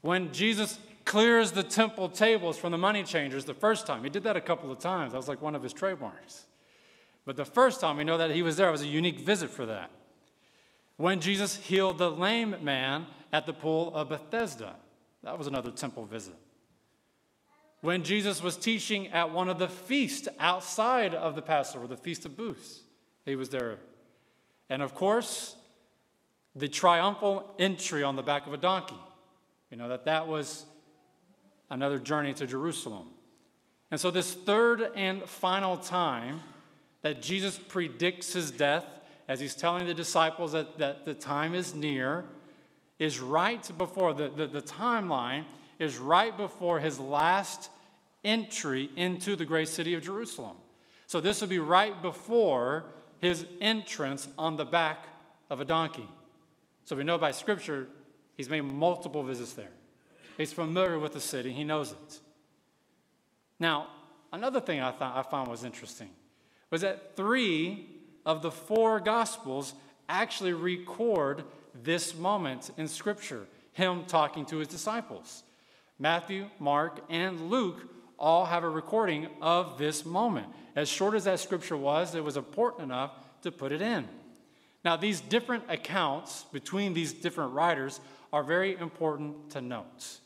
When 0.00 0.32
Jesus 0.32 0.78
clears 1.04 1.50
the 1.50 1.64
temple 1.64 2.08
tables 2.08 2.56
from 2.56 2.70
the 2.70 2.78
money 2.78 3.02
changers 3.02 3.46
the 3.46 3.54
first 3.54 3.84
time, 3.84 4.04
he 4.04 4.10
did 4.10 4.22
that 4.22 4.36
a 4.36 4.40
couple 4.40 4.70
of 4.70 4.78
times. 4.78 5.10
That 5.10 5.18
was 5.18 5.26
like 5.26 5.42
one 5.42 5.56
of 5.56 5.62
his 5.64 5.72
trademarks. 5.72 6.46
But 7.24 7.36
the 7.36 7.44
first 7.44 7.80
time 7.80 7.96
we 7.96 8.04
know 8.04 8.18
that 8.18 8.30
he 8.30 8.42
was 8.42 8.56
there, 8.56 8.68
it 8.68 8.72
was 8.72 8.82
a 8.82 8.86
unique 8.86 9.20
visit 9.20 9.50
for 9.50 9.66
that. 9.66 9.90
When 10.96 11.20
Jesus 11.20 11.56
healed 11.56 11.98
the 11.98 12.10
lame 12.10 12.56
man 12.62 13.06
at 13.32 13.46
the 13.46 13.52
pool 13.52 13.94
of 13.94 14.08
Bethesda, 14.08 14.74
that 15.22 15.38
was 15.38 15.46
another 15.46 15.70
temple 15.70 16.04
visit. 16.04 16.34
When 17.80 18.02
Jesus 18.02 18.42
was 18.42 18.56
teaching 18.56 19.08
at 19.08 19.30
one 19.30 19.48
of 19.48 19.58
the 19.58 19.68
feasts 19.68 20.28
outside 20.38 21.14
of 21.14 21.34
the 21.34 21.42
Passover, 21.42 21.86
the 21.86 21.96
Feast 21.96 22.26
of 22.26 22.36
Booths, 22.36 22.80
he 23.24 23.36
was 23.36 23.48
there. 23.48 23.78
And 24.68 24.82
of 24.82 24.94
course, 24.94 25.56
the 26.54 26.68
triumphal 26.68 27.54
entry 27.58 28.02
on 28.02 28.16
the 28.16 28.22
back 28.22 28.46
of 28.46 28.52
a 28.52 28.58
donkey. 28.58 28.98
You 29.70 29.76
know, 29.76 29.88
that 29.88 30.04
that 30.04 30.26
was 30.26 30.66
another 31.70 31.98
journey 31.98 32.34
to 32.34 32.46
Jerusalem. 32.46 33.06
And 33.90 34.00
so, 34.00 34.10
this 34.10 34.34
third 34.34 34.90
and 34.94 35.22
final 35.22 35.76
time, 35.76 36.40
that 37.02 37.22
Jesus 37.22 37.58
predicts 37.58 38.32
his 38.32 38.50
death 38.50 38.84
as 39.28 39.40
he's 39.40 39.54
telling 39.54 39.86
the 39.86 39.94
disciples 39.94 40.52
that, 40.52 40.78
that 40.78 41.04
the 41.04 41.14
time 41.14 41.54
is 41.54 41.74
near, 41.74 42.24
is 42.98 43.20
right 43.20 43.70
before 43.78 44.12
the, 44.12 44.28
the, 44.28 44.46
the 44.46 44.62
timeline 44.62 45.44
is 45.78 45.98
right 45.98 46.36
before 46.36 46.80
his 46.80 46.98
last 46.98 47.70
entry 48.24 48.90
into 48.96 49.36
the 49.36 49.44
great 49.44 49.68
city 49.68 49.94
of 49.94 50.02
Jerusalem. 50.02 50.56
So 51.06 51.20
this 51.20 51.40
would 51.40 51.50
be 51.50 51.58
right 51.58 52.00
before 52.02 52.84
his 53.20 53.46
entrance 53.60 54.28
on 54.38 54.56
the 54.56 54.64
back 54.64 55.06
of 55.48 55.60
a 55.60 55.64
donkey. 55.64 56.08
So 56.84 56.96
we 56.96 57.04
know 57.04 57.16
by 57.16 57.30
scripture 57.30 57.88
he's 58.36 58.50
made 58.50 58.62
multiple 58.62 59.22
visits 59.22 59.54
there. 59.54 59.70
He's 60.36 60.52
familiar 60.52 60.98
with 60.98 61.12
the 61.12 61.20
city, 61.20 61.52
he 61.52 61.64
knows 61.64 61.92
it. 61.92 62.20
Now, 63.58 63.88
another 64.32 64.60
thing 64.60 64.80
I, 64.80 64.90
thought, 64.90 65.16
I 65.16 65.28
found 65.28 65.48
was 65.48 65.64
interesting 65.64 66.10
was 66.70 66.82
that 66.82 67.16
three 67.16 67.86
of 68.24 68.42
the 68.42 68.50
four 68.50 69.00
Gospels 69.00 69.74
actually 70.08 70.52
record 70.52 71.44
this 71.74 72.14
moment 72.16 72.70
in 72.76 72.88
Scripture, 72.88 73.46
him 73.72 74.04
talking 74.06 74.44
to 74.46 74.58
his 74.58 74.68
disciples. 74.68 75.42
Matthew, 75.98 76.46
Mark, 76.58 77.04
and 77.10 77.50
Luke 77.50 77.86
all 78.18 78.44
have 78.46 78.64
a 78.64 78.68
recording 78.68 79.28
of 79.40 79.78
this 79.78 80.04
moment. 80.04 80.46
As 80.76 80.88
short 80.88 81.14
as 81.14 81.24
that 81.24 81.40
scripture 81.40 81.76
was, 81.76 82.14
it 82.14 82.22
was 82.22 82.36
important 82.36 82.84
enough 82.84 83.12
to 83.42 83.50
put 83.50 83.72
it 83.72 83.82
in. 83.82 84.06
Now, 84.84 84.96
these 84.96 85.20
different 85.20 85.64
accounts 85.68 86.44
between 86.52 86.94
these 86.94 87.12
different 87.12 87.52
writers 87.52 88.00
are 88.32 88.42
very 88.42 88.76
important 88.78 89.50
to 89.50 89.60
note. 89.60 90.20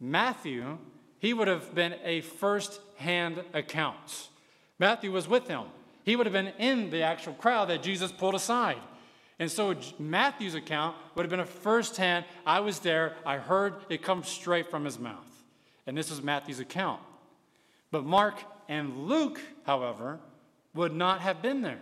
Matthew, 0.00 0.78
he 1.18 1.32
would 1.32 1.48
have 1.48 1.74
been 1.74 1.94
a 2.04 2.20
first 2.22 2.80
hand 2.96 3.42
account. 3.52 4.28
Matthew 4.78 5.12
was 5.12 5.28
with 5.28 5.48
him. 5.48 5.64
He 6.04 6.16
would 6.16 6.26
have 6.26 6.32
been 6.32 6.52
in 6.58 6.90
the 6.90 7.02
actual 7.02 7.34
crowd 7.34 7.68
that 7.68 7.82
Jesus 7.82 8.12
pulled 8.12 8.34
aside. 8.34 8.78
And 9.38 9.50
so 9.50 9.74
Matthew's 9.98 10.54
account 10.54 10.96
would 11.14 11.22
have 11.22 11.30
been 11.30 11.40
a 11.40 11.46
firsthand, 11.46 12.24
I 12.44 12.60
was 12.60 12.80
there, 12.80 13.14
I 13.24 13.36
heard 13.36 13.74
it 13.88 14.02
come 14.02 14.24
straight 14.24 14.70
from 14.70 14.84
his 14.84 14.98
mouth. 14.98 15.28
And 15.86 15.96
this 15.96 16.10
is 16.10 16.22
Matthew's 16.22 16.60
account. 16.60 17.00
But 17.90 18.04
Mark 18.04 18.42
and 18.68 19.06
Luke, 19.06 19.40
however, 19.64 20.18
would 20.74 20.94
not 20.94 21.20
have 21.20 21.40
been 21.40 21.62
there. 21.62 21.80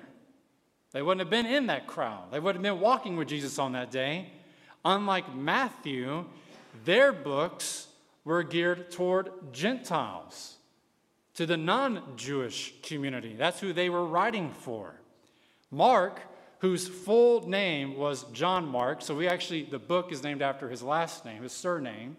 They 0.92 1.02
wouldn't 1.02 1.20
have 1.20 1.30
been 1.30 1.46
in 1.46 1.66
that 1.66 1.86
crowd. 1.86 2.30
They 2.30 2.40
wouldn't 2.40 2.64
have 2.64 2.74
been 2.74 2.82
walking 2.82 3.16
with 3.16 3.28
Jesus 3.28 3.58
on 3.58 3.72
that 3.72 3.90
day. 3.90 4.32
Unlike 4.84 5.34
Matthew, 5.34 6.24
their 6.84 7.12
books 7.12 7.88
were 8.24 8.42
geared 8.42 8.90
toward 8.90 9.30
Gentiles 9.52 10.56
to 11.37 11.47
the 11.47 11.57
non 11.57 12.02
Jewish 12.16 12.75
community. 12.83 13.35
That's 13.37 13.61
who 13.61 13.73
they 13.73 13.88
were 13.88 14.05
writing 14.05 14.52
for. 14.52 14.95
Mark, 15.71 16.21
whose 16.61 16.88
full 16.88 17.49
name 17.49 17.97
was 17.97 18.25
John 18.33 18.66
Mark, 18.66 19.02
so 19.02 19.14
we 19.14 19.28
actually, 19.28 19.64
the 19.64 19.78
book 19.78 20.12
is 20.12 20.23
named 20.23 20.43
after 20.43 20.69
his 20.69 20.83
last 20.83 21.25
name, 21.25 21.43
his 21.43 21.52
surname. 21.52 22.16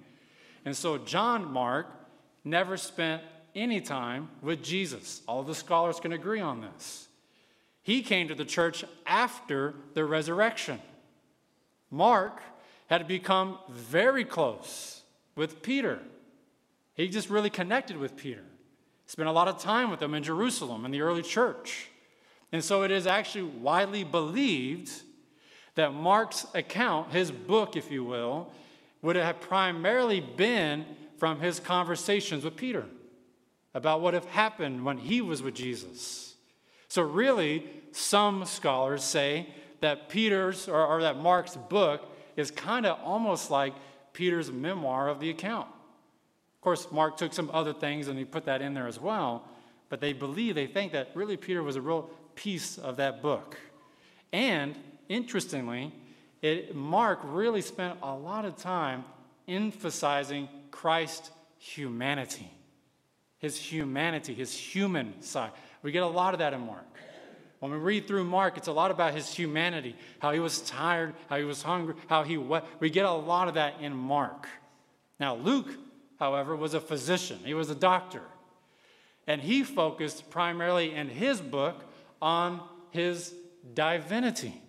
And 0.65 0.75
so 0.75 0.97
John 0.97 1.51
Mark 1.51 1.87
never 2.43 2.77
spent 2.77 3.23
any 3.55 3.81
time 3.81 4.29
with 4.41 4.63
Jesus. 4.63 5.21
All 5.27 5.41
the 5.43 5.55
scholars 5.55 5.99
can 5.99 6.13
agree 6.13 6.41
on 6.41 6.61
this. 6.61 7.07
He 7.81 8.03
came 8.03 8.27
to 8.27 8.35
the 8.35 8.45
church 8.45 8.83
after 9.05 9.73
the 9.95 10.05
resurrection. 10.05 10.79
Mark 11.89 12.41
had 12.87 13.07
become 13.07 13.57
very 13.69 14.25
close 14.25 15.01
with 15.35 15.63
Peter. 15.63 15.99
He 16.93 17.07
just 17.07 17.29
really 17.29 17.49
connected 17.49 17.97
with 17.97 18.15
Peter 18.15 18.43
spent 19.07 19.27
a 19.27 19.31
lot 19.31 19.47
of 19.47 19.57
time 19.57 19.89
with 19.89 19.99
them 19.99 20.13
in 20.13 20.21
Jerusalem 20.21 20.85
in 20.85 20.91
the 20.91 21.01
early 21.01 21.23
church. 21.23 21.89
And 22.51 22.63
so 22.63 22.83
it 22.83 22.91
is 22.91 23.07
actually 23.07 23.43
widely 23.43 24.03
believed 24.03 24.91
that 25.75 25.93
Mark's 25.93 26.45
account, 26.53 27.11
his 27.11 27.31
book, 27.31 27.75
if 27.75 27.91
you 27.91 28.03
will, 28.03 28.51
would 29.01 29.15
have 29.15 29.39
primarily 29.39 30.19
been 30.19 30.85
from 31.17 31.39
his 31.39 31.59
conversations 31.59 32.43
with 32.43 32.55
Peter 32.55 32.85
about 33.73 34.01
what 34.01 34.13
had 34.13 34.25
happened 34.25 34.83
when 34.83 34.97
he 34.97 35.21
was 35.21 35.41
with 35.41 35.53
Jesus. 35.53 36.35
So, 36.87 37.01
really, 37.01 37.69
some 37.91 38.45
scholars 38.45 39.03
say 39.03 39.47
that 39.81 40.09
Peter's 40.09 40.67
or, 40.67 40.85
or 40.85 41.01
that 41.01 41.17
Mark's 41.17 41.55
book 41.55 42.01
is 42.35 42.49
kind 42.49 42.85
of 42.85 42.97
almost 43.03 43.51
like 43.51 43.73
Peter's 44.13 44.51
memoir 44.51 45.09
of 45.09 45.19
the 45.19 45.29
account. 45.29 45.67
Of 46.57 46.61
course, 46.61 46.91
Mark 46.91 47.17
took 47.17 47.33
some 47.33 47.49
other 47.53 47.73
things 47.73 48.07
and 48.07 48.17
he 48.17 48.25
put 48.25 48.45
that 48.45 48.61
in 48.61 48.73
there 48.73 48.87
as 48.87 48.99
well, 48.99 49.47
but 49.89 50.01
they 50.01 50.11
believe, 50.11 50.55
they 50.55 50.67
think 50.67 50.91
that 50.91 51.11
really 51.13 51.37
Peter 51.37 51.63
was 51.63 51.75
a 51.75 51.81
real 51.81 52.09
piece 52.35 52.77
of 52.77 52.97
that 52.97 53.21
book. 53.21 53.57
And 54.33 54.75
interestingly, 55.07 55.93
it, 56.41 56.75
Mark 56.75 57.19
really 57.23 57.61
spent 57.61 57.99
a 58.01 58.13
lot 58.13 58.43
of 58.45 58.57
time 58.57 59.05
emphasizing 59.47 60.49
Christ's 60.71 61.31
humanity, 61.59 62.51
his 63.37 63.57
humanity, 63.57 64.33
his 64.33 64.53
human 64.53 65.21
side. 65.21 65.51
We 65.83 65.91
get 65.91 66.03
a 66.03 66.07
lot 66.07 66.33
of 66.33 66.39
that 66.39 66.53
in 66.53 66.61
Mark. 66.61 66.85
When 67.59 67.71
we 67.71 67.77
read 67.77 68.07
through 68.07 68.23
Mark, 68.25 68.57
it's 68.57 68.67
a 68.67 68.71
lot 68.71 68.91
about 68.91 69.13
his 69.13 69.33
humanity, 69.33 69.95
how 70.19 70.31
he 70.31 70.39
was 70.39 70.61
tired, 70.61 71.15
how 71.27 71.37
he 71.37 71.43
was 71.43 71.63
hungry, 71.63 71.95
how 72.07 72.23
he 72.23 72.37
wept. 72.37 72.67
We 72.79 72.89
get 72.89 73.05
a 73.05 73.11
lot 73.11 73.47
of 73.47 73.55
that 73.55 73.81
in 73.81 73.95
Mark. 73.95 74.47
Now, 75.19 75.35
Luke, 75.35 75.67
however, 76.19 76.55
was 76.55 76.73
a 76.73 76.79
physician, 76.79 77.39
he 77.43 77.53
was 77.53 77.69
a 77.69 77.75
doctor. 77.75 78.21
And 79.25 79.41
he 79.41 79.63
focused 79.63 80.29
primarily 80.29 80.93
in 80.93 81.09
his 81.09 81.41
book 81.41 81.83
on 82.21 82.61
his 82.91 83.33
divinity, 83.73 84.61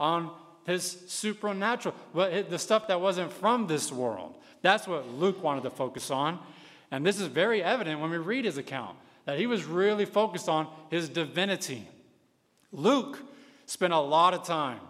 on 0.00 0.30
his 0.64 1.04
supernatural, 1.06 1.94
the 2.14 2.58
stuff 2.58 2.88
that 2.88 3.00
wasn't 3.00 3.32
from 3.32 3.66
this 3.68 3.92
world. 3.92 4.36
That's 4.60 4.86
what 4.88 5.08
Luke 5.08 5.42
wanted 5.42 5.62
to 5.64 5.70
focus 5.70 6.10
on. 6.10 6.38
And 6.90 7.06
this 7.06 7.20
is 7.20 7.28
very 7.28 7.62
evident 7.62 8.00
when 8.00 8.10
we 8.10 8.18
read 8.18 8.44
his 8.44 8.58
account 8.58 8.96
that 9.24 9.38
he 9.38 9.46
was 9.46 9.64
really 9.64 10.04
focused 10.04 10.48
on 10.48 10.68
his 10.90 11.08
divinity. 11.08 11.88
Luke 12.72 13.20
spent 13.66 13.92
a 13.92 13.98
lot 13.98 14.34
of 14.34 14.44
time, 14.44 14.80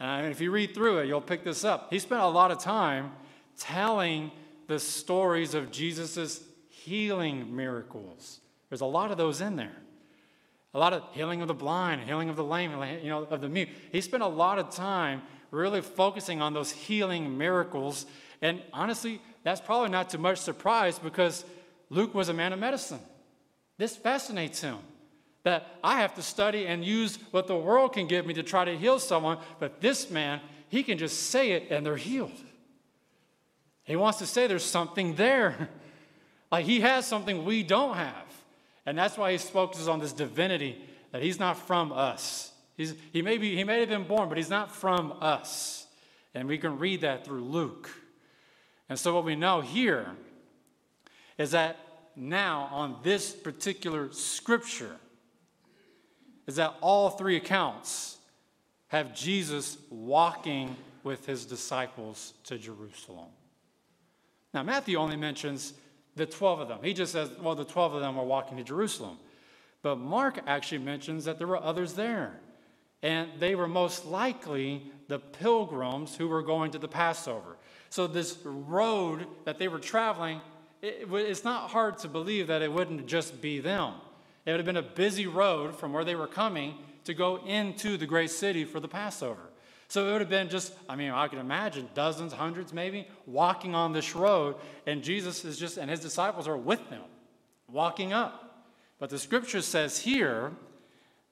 and 0.00 0.26
if 0.26 0.40
you 0.40 0.50
read 0.50 0.74
through 0.74 0.98
it, 0.98 1.06
you'll 1.06 1.20
pick 1.20 1.44
this 1.44 1.64
up. 1.64 1.88
He 1.90 1.98
spent 1.98 2.20
a 2.20 2.26
lot 2.26 2.50
of 2.50 2.58
time 2.58 3.12
telling 3.56 4.30
the 4.68 4.78
stories 4.78 5.54
of 5.54 5.72
Jesus' 5.72 6.44
healing 6.68 7.56
miracles. 7.56 8.40
There's 8.68 8.82
a 8.82 8.86
lot 8.86 9.10
of 9.10 9.16
those 9.16 9.40
in 9.40 9.56
there. 9.56 9.76
A 10.74 10.78
lot 10.78 10.92
of 10.92 11.02
healing 11.12 11.40
of 11.40 11.48
the 11.48 11.54
blind, 11.54 12.02
healing 12.02 12.28
of 12.28 12.36
the 12.36 12.44
lame, 12.44 12.70
you 13.02 13.08
know, 13.08 13.24
of 13.24 13.40
the 13.40 13.48
mute. 13.48 13.70
He 13.90 14.02
spent 14.02 14.22
a 14.22 14.28
lot 14.28 14.58
of 14.58 14.70
time 14.70 15.22
really 15.50 15.80
focusing 15.80 16.42
on 16.42 16.52
those 16.52 16.70
healing 16.70 17.38
miracles. 17.38 18.04
And 18.42 18.62
honestly, 18.72 19.20
that's 19.42 19.60
probably 19.60 19.88
not 19.88 20.10
too 20.10 20.18
much 20.18 20.38
surprise 20.38 20.98
because 20.98 21.44
Luke 21.88 22.14
was 22.14 22.28
a 22.28 22.34
man 22.34 22.52
of 22.52 22.58
medicine. 22.58 23.00
This 23.78 23.96
fascinates 23.96 24.60
him 24.60 24.76
that 25.44 25.66
I 25.82 26.00
have 26.00 26.14
to 26.16 26.22
study 26.22 26.66
and 26.66 26.84
use 26.84 27.18
what 27.30 27.46
the 27.46 27.56
world 27.56 27.94
can 27.94 28.06
give 28.06 28.26
me 28.26 28.34
to 28.34 28.42
try 28.42 28.66
to 28.66 28.76
heal 28.76 28.98
someone, 28.98 29.38
but 29.58 29.80
this 29.80 30.10
man, 30.10 30.40
he 30.68 30.82
can 30.82 30.98
just 30.98 31.30
say 31.30 31.52
it 31.52 31.68
and 31.70 31.86
they're 31.86 31.96
healed. 31.96 32.44
He 33.88 33.96
wants 33.96 34.18
to 34.18 34.26
say 34.26 34.46
there's 34.46 34.62
something 34.62 35.14
there. 35.14 35.70
like 36.52 36.66
he 36.66 36.80
has 36.80 37.06
something 37.06 37.44
we 37.44 37.62
don't 37.62 37.96
have. 37.96 38.26
And 38.84 38.96
that's 38.96 39.16
why 39.16 39.32
he 39.32 39.38
focuses 39.38 39.88
on 39.88 39.98
this 39.98 40.12
divinity 40.12 40.80
that 41.10 41.22
he's 41.22 41.40
not 41.40 41.58
from 41.58 41.90
us. 41.92 42.52
He's, 42.76 42.94
he, 43.12 43.22
may 43.22 43.38
be, 43.38 43.56
he 43.56 43.64
may 43.64 43.80
have 43.80 43.88
been 43.88 44.04
born, 44.04 44.28
but 44.28 44.36
he's 44.36 44.50
not 44.50 44.70
from 44.70 45.14
us. 45.20 45.86
And 46.34 46.46
we 46.46 46.58
can 46.58 46.78
read 46.78 47.00
that 47.00 47.24
through 47.24 47.44
Luke. 47.44 47.90
And 48.90 48.98
so, 48.98 49.14
what 49.14 49.24
we 49.24 49.36
know 49.36 49.62
here 49.62 50.06
is 51.38 51.50
that 51.52 51.78
now, 52.14 52.68
on 52.70 52.96
this 53.02 53.32
particular 53.32 54.12
scripture, 54.12 54.96
is 56.46 56.56
that 56.56 56.74
all 56.80 57.10
three 57.10 57.36
accounts 57.36 58.18
have 58.88 59.14
Jesus 59.14 59.78
walking 59.90 60.76
with 61.04 61.26
his 61.26 61.46
disciples 61.46 62.34
to 62.44 62.58
Jerusalem. 62.58 63.28
Now, 64.54 64.62
Matthew 64.62 64.96
only 64.96 65.16
mentions 65.16 65.74
the 66.16 66.26
12 66.26 66.60
of 66.60 66.68
them. 66.68 66.78
He 66.82 66.94
just 66.94 67.12
says, 67.12 67.30
well, 67.40 67.54
the 67.54 67.64
12 67.64 67.94
of 67.94 68.00
them 68.00 68.16
were 68.16 68.24
walking 68.24 68.56
to 68.56 68.64
Jerusalem. 68.64 69.18
But 69.82 69.96
Mark 69.96 70.40
actually 70.46 70.78
mentions 70.78 71.24
that 71.24 71.38
there 71.38 71.46
were 71.46 71.62
others 71.62 71.94
there. 71.94 72.40
And 73.02 73.28
they 73.38 73.54
were 73.54 73.68
most 73.68 74.06
likely 74.06 74.90
the 75.06 75.18
pilgrims 75.18 76.16
who 76.16 76.28
were 76.28 76.42
going 76.42 76.72
to 76.72 76.78
the 76.78 76.88
Passover. 76.88 77.56
So, 77.90 78.06
this 78.06 78.38
road 78.44 79.26
that 79.44 79.58
they 79.58 79.68
were 79.68 79.78
traveling, 79.78 80.40
it, 80.82 81.08
it's 81.10 81.44
not 81.44 81.70
hard 81.70 81.98
to 81.98 82.08
believe 82.08 82.48
that 82.48 82.60
it 82.60 82.72
wouldn't 82.72 83.06
just 83.06 83.40
be 83.40 83.60
them. 83.60 83.94
It 84.44 84.50
would 84.50 84.60
have 84.60 84.66
been 84.66 84.76
a 84.76 84.82
busy 84.82 85.26
road 85.26 85.78
from 85.78 85.92
where 85.92 86.04
they 86.04 86.16
were 86.16 86.26
coming 86.26 86.74
to 87.04 87.14
go 87.14 87.36
into 87.46 87.96
the 87.96 88.06
great 88.06 88.30
city 88.30 88.64
for 88.64 88.80
the 88.80 88.88
Passover. 88.88 89.47
So 89.88 90.06
it 90.06 90.12
would 90.12 90.20
have 90.20 90.30
been 90.30 90.50
just, 90.50 90.74
I 90.88 90.96
mean, 90.96 91.10
I 91.10 91.28
can 91.28 91.38
imagine 91.38 91.88
dozens, 91.94 92.32
hundreds 92.34 92.74
maybe, 92.74 93.08
walking 93.26 93.74
on 93.74 93.92
this 93.92 94.14
road, 94.14 94.56
and 94.86 95.02
Jesus 95.02 95.44
is 95.46 95.58
just, 95.58 95.78
and 95.78 95.90
his 95.90 96.00
disciples 96.00 96.46
are 96.46 96.58
with 96.58 96.90
them, 96.90 97.02
walking 97.70 98.12
up. 98.12 98.66
But 98.98 99.08
the 99.08 99.18
scripture 99.18 99.62
says 99.62 99.98
here 99.98 100.52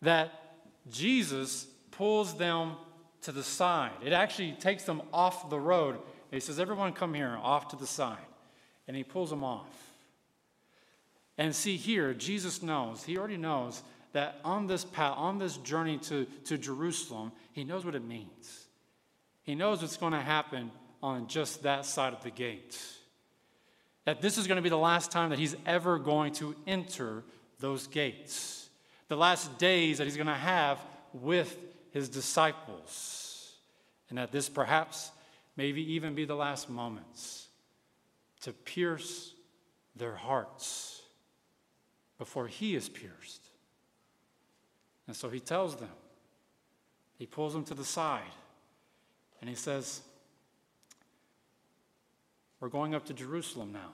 that 0.00 0.32
Jesus 0.90 1.66
pulls 1.90 2.38
them 2.38 2.76
to 3.22 3.32
the 3.32 3.42
side. 3.42 3.92
It 4.02 4.12
actually 4.12 4.52
takes 4.52 4.84
them 4.84 5.02
off 5.12 5.50
the 5.50 5.60
road. 5.60 5.98
He 6.30 6.40
says, 6.40 6.58
Everyone 6.58 6.92
come 6.92 7.12
here, 7.12 7.36
off 7.42 7.68
to 7.68 7.76
the 7.76 7.86
side. 7.86 8.18
And 8.88 8.96
he 8.96 9.02
pulls 9.02 9.30
them 9.30 9.42
off. 9.42 9.68
And 11.36 11.54
see 11.54 11.76
here, 11.76 12.14
Jesus 12.14 12.62
knows, 12.62 13.02
he 13.02 13.18
already 13.18 13.36
knows 13.36 13.82
that 14.16 14.40
on 14.42 14.66
this 14.66 14.82
path, 14.82 15.12
on 15.18 15.38
this 15.38 15.58
journey 15.58 15.98
to, 15.98 16.24
to 16.44 16.56
Jerusalem, 16.56 17.32
he 17.52 17.64
knows 17.64 17.84
what 17.84 17.94
it 17.94 18.02
means. 18.02 18.66
He 19.42 19.54
knows 19.54 19.82
what's 19.82 19.98
going 19.98 20.14
to 20.14 20.20
happen 20.20 20.70
on 21.02 21.26
just 21.28 21.64
that 21.64 21.84
side 21.84 22.14
of 22.14 22.22
the 22.22 22.30
gate. 22.30 22.82
That 24.06 24.22
this 24.22 24.38
is 24.38 24.46
going 24.46 24.56
to 24.56 24.62
be 24.62 24.70
the 24.70 24.78
last 24.78 25.12
time 25.12 25.28
that 25.28 25.38
he's 25.38 25.54
ever 25.66 25.98
going 25.98 26.32
to 26.34 26.56
enter 26.66 27.24
those 27.60 27.88
gates. 27.88 28.70
The 29.08 29.18
last 29.18 29.58
days 29.58 29.98
that 29.98 30.04
he's 30.04 30.16
going 30.16 30.28
to 30.28 30.32
have 30.32 30.80
with 31.12 31.54
his 31.90 32.08
disciples. 32.08 33.52
And 34.08 34.16
that 34.16 34.32
this 34.32 34.48
perhaps 34.48 35.10
maybe 35.58 35.92
even 35.92 36.14
be 36.14 36.24
the 36.24 36.36
last 36.36 36.70
moments 36.70 37.48
to 38.40 38.54
pierce 38.54 39.34
their 39.94 40.16
hearts 40.16 41.02
before 42.16 42.46
he 42.46 42.74
is 42.74 42.88
pierced. 42.88 43.45
And 45.06 45.14
so 45.14 45.28
he 45.28 45.40
tells 45.40 45.76
them, 45.76 45.90
he 47.18 47.26
pulls 47.26 47.52
them 47.52 47.64
to 47.64 47.74
the 47.74 47.84
side, 47.84 48.22
and 49.40 49.48
he 49.48 49.56
says, 49.56 50.00
We're 52.60 52.68
going 52.68 52.94
up 52.94 53.06
to 53.06 53.14
Jerusalem 53.14 53.72
now. 53.72 53.92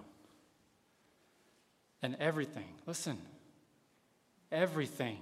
And 2.02 2.16
everything, 2.18 2.66
listen, 2.86 3.18
everything 4.50 5.18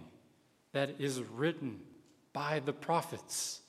that 0.72 0.94
is 0.98 1.20
written 1.20 1.81
by 2.33 2.61
the 2.61 2.72
prophets 2.72 3.61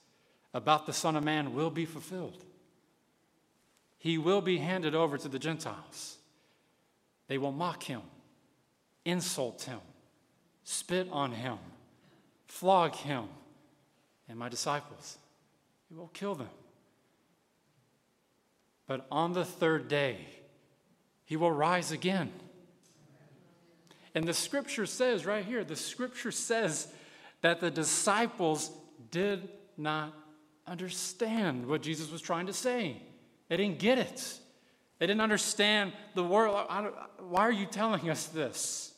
about 0.54 0.86
the 0.86 0.94
Son 0.94 1.16
of 1.16 1.24
Man 1.24 1.54
will 1.54 1.72
be 1.72 1.86
fulfilled. 1.86 2.46
He 3.98 4.18
will 4.18 4.42
be 4.42 4.58
handed 4.58 4.96
over 4.96 5.18
to 5.18 5.28
the 5.28 5.40
Gentiles. 5.40 6.18
They 7.28 7.38
will 7.38 7.52
mock 7.52 7.84
him, 7.84 8.02
insult 9.04 9.64
him, 9.64 9.80
spit 10.64 11.08
on 11.12 11.34
him 11.34 11.58
flog 12.52 12.94
him 12.96 13.24
and 14.28 14.38
my 14.38 14.50
disciples. 14.50 15.18
He 15.90 15.96
will 15.96 16.10
kill 16.10 16.36
them. 16.36 16.50
But 18.88 19.08
on 19.10 19.32
the 19.34 19.46
third 19.46 19.88
day, 19.88 20.18
he 21.24 21.38
will 21.38 21.52
rise 21.52 21.92
again. 21.92 22.32
And 24.14 24.26
the 24.26 24.34
scripture 24.34 24.86
says 24.86 25.26
right 25.26 25.46
here, 25.46 25.64
the 25.64 25.78
scripture 25.78 26.32
says 26.32 26.88
that 27.40 27.62
the 27.62 27.72
disciples 27.72 28.70
did 29.12 29.48
not 29.78 30.14
understand 30.68 31.66
what 31.66 31.82
Jesus 31.82 32.12
was 32.12 32.22
trying 32.22 32.48
to 32.48 32.54
say. 32.54 33.02
They 33.48 33.58
didn't 33.58 33.80
get 33.80 33.98
it. 33.98 34.40
They 35.00 35.08
didn't 35.08 35.22
understand 35.22 35.94
the 36.16 36.24
word. 36.24 36.50
Why 36.50 37.42
are 37.42 37.52
you 37.52 37.66
telling 37.66 38.10
us 38.10 38.28
this? 38.28 38.92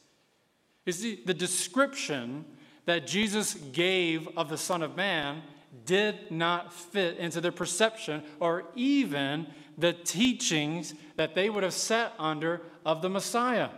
You 0.85 0.91
see, 0.91 1.19
the 1.23 1.35
description 1.35 2.45
that 2.85 3.07
Jesus 3.07 3.53
gave 3.53 4.27
of 4.37 4.49
the 4.49 4.57
Son 4.57 4.81
of 4.81 4.95
Man 4.95 5.41
did 5.85 6.31
not 6.31 6.73
fit 6.73 7.17
into 7.17 7.41
their 7.41 7.51
perception 7.51 8.23
or 8.39 8.65
even 8.75 9.47
the 9.77 9.93
teachings 9.93 10.93
that 11.15 11.33
they 11.35 11.49
would 11.49 11.63
have 11.63 11.73
sat 11.73 12.13
under 12.19 12.61
of 12.85 13.01
the 13.01 13.09
Messiah. 13.09 13.69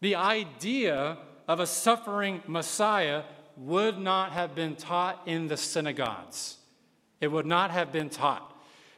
The 0.00 0.14
idea 0.14 1.18
of 1.48 1.60
a 1.60 1.66
suffering 1.66 2.42
Messiah 2.46 3.24
would 3.56 3.98
not 3.98 4.32
have 4.32 4.54
been 4.54 4.76
taught 4.76 5.22
in 5.26 5.48
the 5.48 5.56
synagogues. 5.56 6.56
It 7.20 7.28
would 7.28 7.46
not 7.46 7.70
have 7.70 7.92
been 7.92 8.10
taught. 8.10 8.54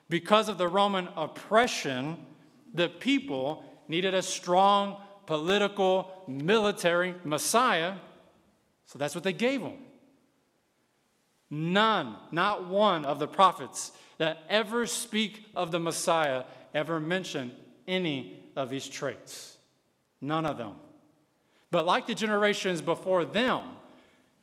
Because 0.08 0.48
of 0.48 0.58
the 0.58 0.68
Roman 0.68 1.08
oppression, 1.16 2.16
the 2.74 2.88
people 2.88 3.64
needed 3.86 4.14
a 4.14 4.22
strong 4.22 5.00
political, 5.26 6.24
military 6.26 7.14
Messiah 7.24 7.94
so 8.88 8.98
that's 8.98 9.14
what 9.14 9.22
they 9.22 9.34
gave 9.34 9.60
him. 9.60 9.76
None, 11.50 12.16
not 12.32 12.68
one 12.68 13.04
of 13.04 13.18
the 13.18 13.28
prophets 13.28 13.92
that 14.16 14.38
ever 14.48 14.86
speak 14.86 15.44
of 15.54 15.70
the 15.70 15.78
Messiah 15.78 16.44
ever 16.74 16.98
mention 16.98 17.52
any 17.86 18.42
of 18.56 18.70
these 18.70 18.88
traits. 18.88 19.58
None 20.22 20.46
of 20.46 20.56
them. 20.56 20.72
But 21.70 21.84
like 21.84 22.06
the 22.06 22.14
generations 22.14 22.80
before 22.80 23.26
them, 23.26 23.62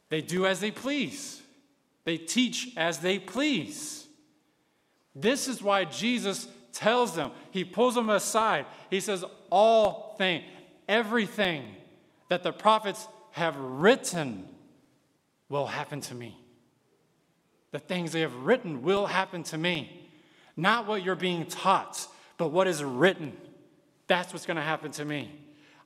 they 0.09 0.21
do 0.21 0.45
as 0.45 0.59
they 0.59 0.71
please. 0.71 1.41
They 2.03 2.17
teach 2.17 2.71
as 2.77 2.99
they 2.99 3.17
please. 3.17 4.05
This 5.15 5.47
is 5.47 5.61
why 5.61 5.85
Jesus 5.85 6.47
tells 6.71 7.15
them, 7.15 7.31
he 7.49 7.63
pulls 7.63 7.95
them 7.95 8.11
aside. 8.11 8.67
He 8.91 8.99
says, 8.99 9.25
All 9.49 10.13
things, 10.19 10.43
everything 10.87 11.63
that 12.29 12.43
the 12.43 12.51
prophets 12.51 13.07
have 13.35 13.57
written 13.57 14.47
will 15.49 15.65
happen 15.65 15.99
to 15.99 16.15
me. 16.15 16.39
The 17.71 17.79
things 17.79 18.13
they 18.13 18.21
have 18.21 18.33
written 18.33 18.81
will 18.81 19.05
happen 19.05 19.43
to 19.43 19.57
me. 19.57 20.09
Not 20.55 20.87
what 20.87 21.03
you're 21.03 21.15
being 21.15 21.45
taught, 21.45 22.07
but 22.37 22.53
what 22.53 22.65
is 22.65 22.81
written. 22.81 23.35
That's 24.07 24.31
what's 24.31 24.45
going 24.45 24.55
to 24.55 24.63
happen 24.63 24.91
to 24.93 25.03
me. 25.03 25.37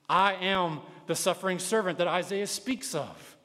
I 0.08 0.36
am 0.36 0.82
the 1.08 1.16
suffering 1.16 1.58
servant 1.58 1.98
that 1.98 2.08
Isaiah 2.08 2.46
speaks 2.46 2.94
of. 2.94 3.36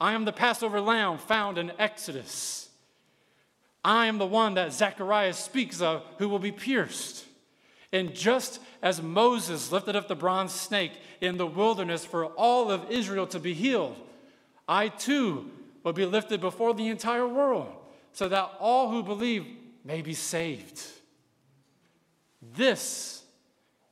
I 0.00 0.12
am 0.12 0.24
the 0.24 0.32
Passover 0.32 0.80
lamb 0.80 1.18
found 1.18 1.58
in 1.58 1.72
Exodus. 1.76 2.68
I 3.84 4.06
am 4.06 4.18
the 4.18 4.26
one 4.26 4.54
that 4.54 4.72
Zechariah 4.72 5.32
speaks 5.32 5.80
of 5.80 6.04
who 6.18 6.28
will 6.28 6.38
be 6.38 6.52
pierced. 6.52 7.24
And 7.94 8.12
just 8.12 8.60
as 8.82 9.00
Moses 9.00 9.70
lifted 9.70 9.94
up 9.94 10.08
the 10.08 10.16
bronze 10.16 10.52
snake 10.52 10.90
in 11.20 11.36
the 11.36 11.46
wilderness 11.46 12.04
for 12.04 12.26
all 12.26 12.68
of 12.68 12.90
Israel 12.90 13.28
to 13.28 13.38
be 13.38 13.54
healed, 13.54 13.96
I 14.66 14.88
too 14.88 15.48
will 15.84 15.92
be 15.92 16.04
lifted 16.04 16.40
before 16.40 16.74
the 16.74 16.88
entire 16.88 17.28
world 17.28 17.72
so 18.12 18.28
that 18.28 18.50
all 18.58 18.90
who 18.90 19.04
believe 19.04 19.46
may 19.84 20.02
be 20.02 20.12
saved. 20.12 20.82
This 22.42 23.22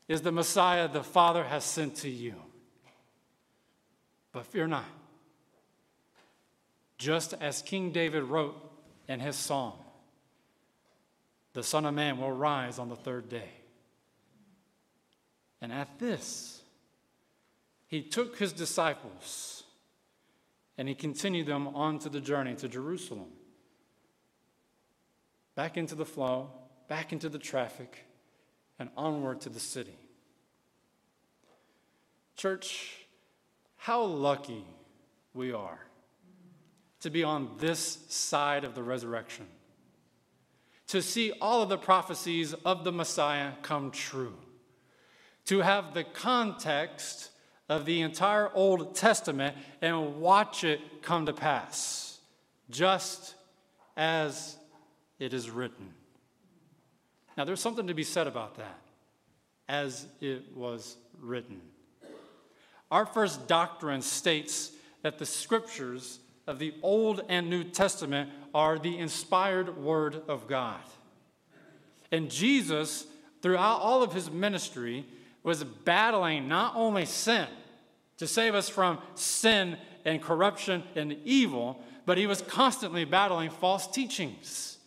is 0.09 0.23
the 0.23 0.33
Messiah 0.33 0.89
the 0.89 1.05
Father 1.05 1.45
has 1.45 1.63
sent 1.63 1.95
to 1.99 2.11
you. 2.11 2.35
But 4.33 4.47
fear 4.47 4.67
not. 4.67 4.85
Just 6.99 7.35
as 7.35 7.63
King 7.63 7.93
David 7.93 8.25
wrote 8.25 8.57
in 9.07 9.21
his 9.21 9.37
psalm, 9.37 9.75
the 11.53 11.63
Son 11.63 11.87
of 11.87 11.95
Man 11.95 12.19
will 12.19 12.33
rise 12.33 12.81
on 12.81 12.89
the 12.89 12.97
third 12.97 13.29
day. 13.29 13.62
And 15.63 15.73
at 15.73 16.01
this, 16.01 16.61
he 17.87 18.03
took 18.03 18.39
his 18.39 18.53
disciples 18.53 19.63
and 20.77 20.89
he 20.89 20.95
continued 20.95 21.47
them 21.47 21.69
on 21.69 22.01
to 22.01 22.09
the 22.09 22.21
journey 22.21 22.55
to 22.57 22.69
Jerusalem. 22.69 23.29
Back 25.55 25.77
into 25.77 25.95
the 25.95 26.05
flow, 26.05 26.51
back 26.89 27.13
into 27.13 27.29
the 27.29 27.39
traffic, 27.39 28.05
and 28.79 28.91
onward 28.97 29.43
to 29.43 29.51
the 29.51 29.61
city. 29.61 29.97
Church, 32.37 33.07
how 33.77 34.03
lucky 34.03 34.65
we 35.35 35.53
are 35.53 35.79
to 37.01 37.11
be 37.11 37.23
on 37.23 37.51
this 37.59 37.99
side 38.09 38.65
of 38.65 38.75
the 38.75 38.83
resurrection, 38.83 39.47
to 40.89 41.03
see 41.03 41.33
all 41.41 41.63
of 41.63 41.69
the 41.69 41.79
prophecies 41.79 42.55
of 42.65 42.83
the 42.83 42.93
Messiah 42.93 43.53
come 43.63 43.91
true, 43.91 44.35
to 45.47 45.61
have 45.61 45.95
the 45.95 46.05
context 46.05 47.31
of 47.69 47.85
the 47.85 48.03
entire 48.03 48.51
Old 48.55 48.95
Testament 48.95 49.57
and 49.81 50.21
watch 50.21 50.65
it 50.65 50.81
come 51.03 51.27
to 51.27 51.33
pass, 51.33 52.19
just 52.71 53.35
as 53.97 54.57
it 55.19 55.33
is 55.33 55.51
written. 55.51 55.93
Now, 57.37 57.45
there's 57.45 57.61
something 57.61 57.87
to 57.87 57.95
be 57.95 58.05
said 58.05 58.27
about 58.27 58.57
that, 58.57 58.79
as 59.69 60.07
it 60.21 60.55
was 60.55 60.97
written. 61.21 61.61
Our 62.91 63.07
first 63.07 63.49
doctrine 63.49 64.03
states 64.03 64.73
that 65.01 65.19
the 65.19 65.25
scriptures 65.27 66.19
of 66.47 66.59
the 66.59 66.75
Old 66.83 67.23
and 67.29 67.49
New 67.49 67.65
Testament 67.65 68.31
are 68.53 68.79
the 68.79 68.99
inspired 68.99 69.79
Word 69.79 70.23
of 70.29 70.47
God. 70.47 70.81
And 72.11 72.31
Jesus, 72.31 73.07
throughout 73.41 73.81
all 73.81 74.03
of 74.03 74.13
his 74.13 74.31
ministry, 74.31 75.07
was 75.43 75.65
battling 75.65 76.49
not 76.49 76.75
only 76.77 77.05
sin 77.05 77.47
to 78.19 78.27
save 78.27 78.55
us 78.55 78.69
from 78.69 78.99
sin 79.15 79.77
and 80.05 80.23
corruption 80.23 80.83
and 80.95 81.17
evil, 81.25 81.83
but 82.07 82.19
he 82.19 82.27
was 82.27 82.43
constantly 82.43 83.05
battling 83.05 83.51
false 83.51 83.87
teachings. 83.87 84.79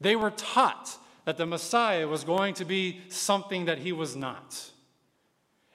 They 0.00 0.16
were 0.16 0.30
taught 0.30 0.96
that 1.24 1.36
the 1.36 1.46
Messiah 1.46 2.06
was 2.06 2.24
going 2.24 2.54
to 2.54 2.64
be 2.64 3.00
something 3.08 3.66
that 3.66 3.78
he 3.78 3.92
was 3.92 4.16
not. 4.16 4.70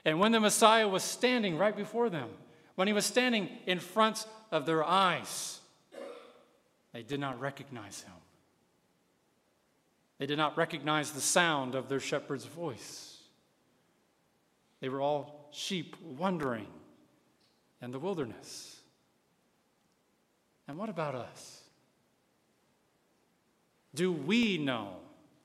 And 0.05 0.19
when 0.19 0.31
the 0.31 0.39
Messiah 0.39 0.87
was 0.87 1.03
standing 1.03 1.57
right 1.57 1.75
before 1.75 2.09
them, 2.09 2.29
when 2.75 2.87
he 2.87 2.93
was 2.93 3.05
standing 3.05 3.49
in 3.65 3.79
front 3.79 4.25
of 4.51 4.65
their 4.65 4.83
eyes, 4.83 5.59
they 6.91 7.03
did 7.03 7.19
not 7.19 7.39
recognize 7.39 8.01
him. 8.01 8.13
They 10.19 10.25
did 10.25 10.37
not 10.37 10.57
recognize 10.57 11.11
the 11.11 11.21
sound 11.21 11.75
of 11.75 11.89
their 11.89 11.99
shepherd's 11.99 12.45
voice. 12.45 13.12
They 14.83 14.89
were 14.89 14.99
all 14.99 15.47
sheep 15.53 15.95
wandering 16.03 16.67
in 17.81 17.91
the 17.91 17.99
wilderness. 17.99 18.81
And 20.67 20.77
what 20.77 20.89
about 20.89 21.15
us? 21.15 21.61
Do 23.95 24.11
we 24.11 24.57
know 24.57 24.97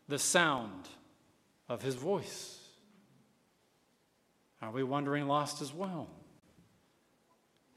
the 0.08 0.18
sound 0.18 0.88
of 1.68 1.82
his 1.82 1.94
voice? 1.94 2.58
Are 4.60 4.72
we 4.72 4.82
wandering 4.82 5.28
lost 5.28 5.62
as 5.62 5.72
well? 5.72 6.10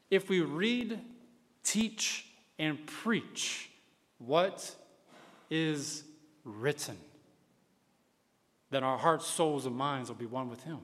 If 0.10 0.30
we 0.30 0.42
read, 0.42 1.00
teach, 1.64 2.26
and 2.58 2.88
preach 2.88 3.70
what 4.18 4.74
is 5.52 6.06
written, 6.44 6.98
then 8.72 8.84
our 8.84 8.98
hearts, 8.98 9.28
souls, 9.28 9.68
and 9.68 9.76
minds 9.76 10.10
will 10.10 10.16
be 10.16 10.26
one 10.26 10.50
with 10.50 10.64
Him. 10.64 10.80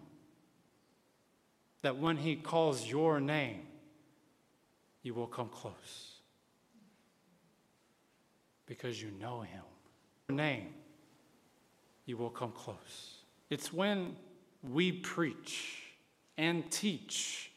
That 1.87 1.99
when 1.99 2.17
He 2.17 2.35
calls 2.35 2.85
your 2.85 3.21
name, 3.21 3.61
you 5.03 5.13
will 5.13 5.25
come 5.25 5.47
close 5.47 6.15
because 8.65 9.01
you 9.01 9.09
know 9.21 9.39
Him. 9.39 9.63
Your 10.27 10.35
name, 10.35 10.73
you 12.05 12.17
will 12.17 12.29
come 12.29 12.51
close. 12.51 13.19
It's 13.49 13.71
when 13.71 14.17
we 14.61 14.91
preach 14.91 15.81
and 16.37 16.69
teach 16.69 17.51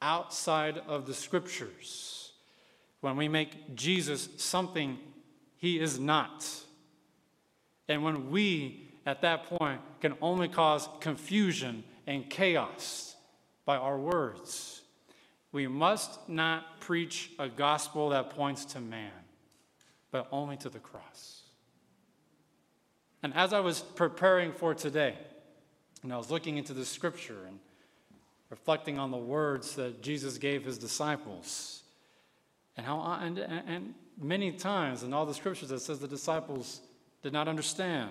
outside 0.00 0.78
of 0.86 1.06
the 1.06 1.12
scriptures, 1.12 2.32
when 3.02 3.14
we 3.14 3.28
make 3.28 3.74
Jesus 3.74 4.30
something 4.38 4.96
he 5.58 5.78
is 5.78 6.00
not, 6.00 6.48
and 7.88 8.02
when 8.02 8.30
we 8.30 8.88
at 9.04 9.20
that 9.20 9.44
point 9.44 9.82
can 10.00 10.14
only 10.22 10.48
cause 10.48 10.88
confusion 11.00 11.84
and 12.06 12.30
chaos 12.30 13.15
by 13.66 13.76
our 13.76 13.98
words, 13.98 14.80
we 15.52 15.66
must 15.66 16.28
not 16.28 16.80
preach 16.80 17.30
a 17.38 17.48
gospel 17.48 18.10
that 18.10 18.30
points 18.30 18.64
to 18.64 18.80
man, 18.80 19.10
but 20.10 20.28
only 20.32 20.56
to 20.58 20.70
the 20.70 20.78
cross. 20.78 21.42
And 23.22 23.34
as 23.34 23.52
I 23.52 23.60
was 23.60 23.80
preparing 23.80 24.52
for 24.52 24.72
today, 24.72 25.16
and 26.02 26.12
I 26.12 26.16
was 26.16 26.30
looking 26.30 26.56
into 26.56 26.72
the 26.72 26.84
scripture 26.84 27.44
and 27.48 27.58
reflecting 28.50 28.98
on 28.98 29.10
the 29.10 29.16
words 29.16 29.74
that 29.74 30.00
Jesus 30.00 30.38
gave 30.38 30.64
his 30.64 30.78
disciples. 30.78 31.82
And 32.76 32.86
how 32.86 33.00
uh, 33.00 33.18
and, 33.20 33.38
and 33.38 33.94
many 34.20 34.52
times 34.52 35.02
in 35.02 35.12
all 35.12 35.26
the 35.26 35.34
scriptures 35.34 35.72
it 35.72 35.80
says 35.80 35.98
the 35.98 36.06
disciples 36.06 36.80
did 37.22 37.32
not 37.32 37.48
understand. 37.48 38.10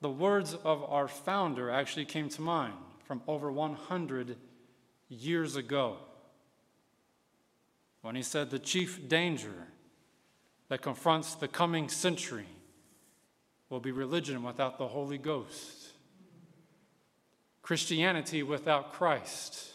The 0.00 0.08
words 0.08 0.54
of 0.54 0.84
our 0.84 1.08
founder 1.08 1.70
actually 1.70 2.06
came 2.06 2.30
to 2.30 2.40
mind 2.40 2.74
from 3.06 3.22
over 3.28 3.50
100 3.52 4.36
years 5.08 5.54
ago 5.54 5.98
when 8.02 8.16
he 8.16 8.22
said 8.22 8.50
the 8.50 8.58
chief 8.58 9.08
danger 9.08 9.68
that 10.68 10.82
confronts 10.82 11.36
the 11.36 11.46
coming 11.46 11.88
century 11.88 12.46
will 13.70 13.80
be 13.80 13.92
religion 13.92 14.42
without 14.42 14.78
the 14.78 14.88
Holy 14.88 15.18
Ghost. 15.18 15.92
Christianity 17.62 18.42
without 18.42 18.92
Christ, 18.92 19.72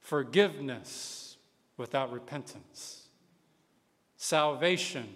forgiveness 0.00 1.36
without 1.76 2.12
repentance, 2.12 3.08
salvation 4.16 5.08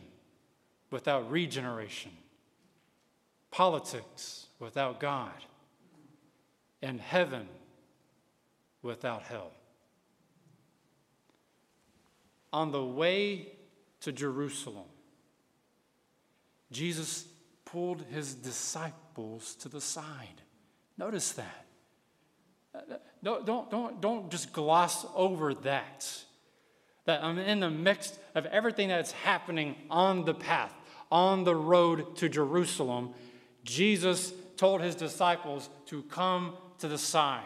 without 0.91 1.31
regeneration, 1.31 2.13
politics 3.51 4.47
without 4.59 5.01
God, 5.01 5.33
and 6.87 7.01
heaven 7.01 7.49
without 8.81 9.23
hell. 9.23 9.51
On 12.53 12.71
the 12.71 12.85
way 12.85 13.49
to 14.03 14.13
Jerusalem, 14.13 14.87
Jesus 16.71 17.27
pulled 17.65 18.03
his 18.03 18.35
disciples 18.35 19.57
to 19.57 19.69
the 19.69 19.81
side. 19.81 20.43
Notice 20.97 21.33
that. 21.33 21.67
Don't, 23.23 23.45
don't, 23.45 23.69
don't, 23.69 24.01
don't 24.01 24.31
just 24.31 24.53
gloss 24.53 25.05
over 25.15 25.55
that. 25.55 26.09
That 27.07 27.25
I'm 27.25 27.39
in 27.39 27.61
the 27.61 27.71
midst 27.71 28.17
of 28.37 28.47
everything 28.47 28.89
that's 28.89 29.13
happening 29.13 29.75
on 29.91 30.25
the 30.25 30.35
path, 30.35 30.73
on 31.11 31.43
the 31.43 31.57
road 31.57 32.17
to 32.19 32.29
Jerusalem. 32.29 33.13
Jesus 33.65 34.33
told 34.57 34.81
his 34.81 34.95
disciples 34.95 35.69
to 35.87 36.03
come 36.05 36.55
to 36.79 36.89
the 36.89 36.99
side, 36.99 37.43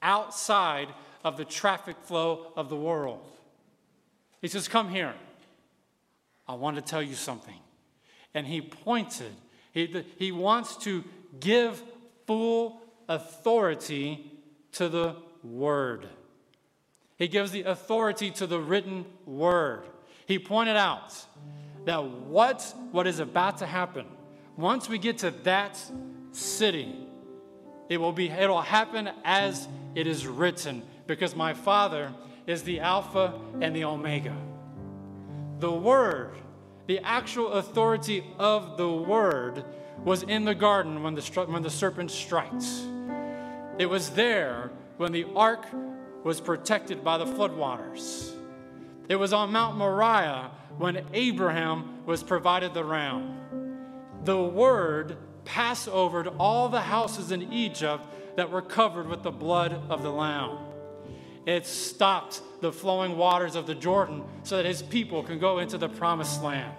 outside 0.00 0.88
of 1.24 1.36
the 1.36 1.44
traffic 1.44 1.96
flow 2.02 2.52
of 2.56 2.68
the 2.68 2.76
world. 2.76 3.20
He 4.40 4.48
says, 4.48 4.68
Come 4.68 4.88
here. 4.88 5.14
I 6.48 6.54
want 6.54 6.76
to 6.76 6.82
tell 6.82 7.02
you 7.02 7.14
something. 7.14 7.54
And 8.34 8.46
he 8.46 8.60
pointed, 8.60 9.32
he, 9.72 10.04
he 10.18 10.32
wants 10.32 10.76
to 10.78 11.04
give 11.38 11.82
full 12.26 12.82
authority 13.08 14.32
to 14.72 14.88
the 14.88 15.16
Word. 15.42 16.08
He 17.16 17.28
gives 17.28 17.50
the 17.52 17.62
authority 17.62 18.30
to 18.32 18.46
the 18.46 18.58
written 18.58 19.04
Word. 19.26 19.84
He 20.26 20.38
pointed 20.38 20.76
out 20.76 21.14
that 21.84 22.04
what, 22.04 22.74
what 22.90 23.06
is 23.06 23.18
about 23.18 23.58
to 23.58 23.66
happen, 23.66 24.06
once 24.56 24.88
we 24.88 24.98
get 24.98 25.18
to 25.18 25.30
that 25.42 25.78
city, 26.32 27.06
it 27.92 28.00
will 28.00 28.12
be 28.12 28.30
it'll 28.30 28.62
happen 28.62 29.10
as 29.22 29.68
it 29.94 30.06
is 30.06 30.26
written, 30.26 30.82
because 31.06 31.36
my 31.36 31.52
Father 31.52 32.10
is 32.46 32.62
the 32.62 32.80
Alpha 32.80 33.38
and 33.60 33.76
the 33.76 33.84
Omega. 33.84 34.34
The 35.58 35.70
Word, 35.70 36.32
the 36.86 37.00
actual 37.00 37.52
authority 37.52 38.24
of 38.38 38.78
the 38.78 38.90
Word, 38.90 39.66
was 40.04 40.22
in 40.22 40.46
the 40.46 40.54
garden 40.54 41.02
when 41.02 41.14
the, 41.14 41.22
when 41.46 41.62
the 41.62 41.68
serpent 41.68 42.10
strikes. 42.10 42.82
It 43.78 43.90
was 43.90 44.08
there 44.10 44.70
when 44.96 45.12
the 45.12 45.26
ark 45.36 45.66
was 46.24 46.40
protected 46.40 47.04
by 47.04 47.18
the 47.18 47.26
floodwaters. 47.26 48.32
It 49.10 49.16
was 49.16 49.34
on 49.34 49.52
Mount 49.52 49.76
Moriah 49.76 50.50
when 50.78 51.04
Abraham 51.12 52.06
was 52.06 52.22
provided 52.22 52.72
the 52.72 52.84
ram. 52.84 53.36
The 54.24 54.42
word 54.42 55.18
passed 55.44 55.88
over 55.88 56.24
to 56.24 56.30
all 56.30 56.68
the 56.68 56.80
houses 56.80 57.32
in 57.32 57.52
Egypt 57.52 58.04
that 58.36 58.50
were 58.50 58.62
covered 58.62 59.08
with 59.08 59.22
the 59.22 59.30
blood 59.30 59.80
of 59.88 60.02
the 60.02 60.10
lamb. 60.10 60.58
It 61.44 61.66
stopped 61.66 62.40
the 62.60 62.72
flowing 62.72 63.16
waters 63.16 63.56
of 63.56 63.66
the 63.66 63.74
Jordan 63.74 64.24
so 64.44 64.56
that 64.56 64.66
his 64.66 64.82
people 64.82 65.22
can 65.22 65.38
go 65.38 65.58
into 65.58 65.76
the 65.76 65.88
promised 65.88 66.42
land. 66.42 66.74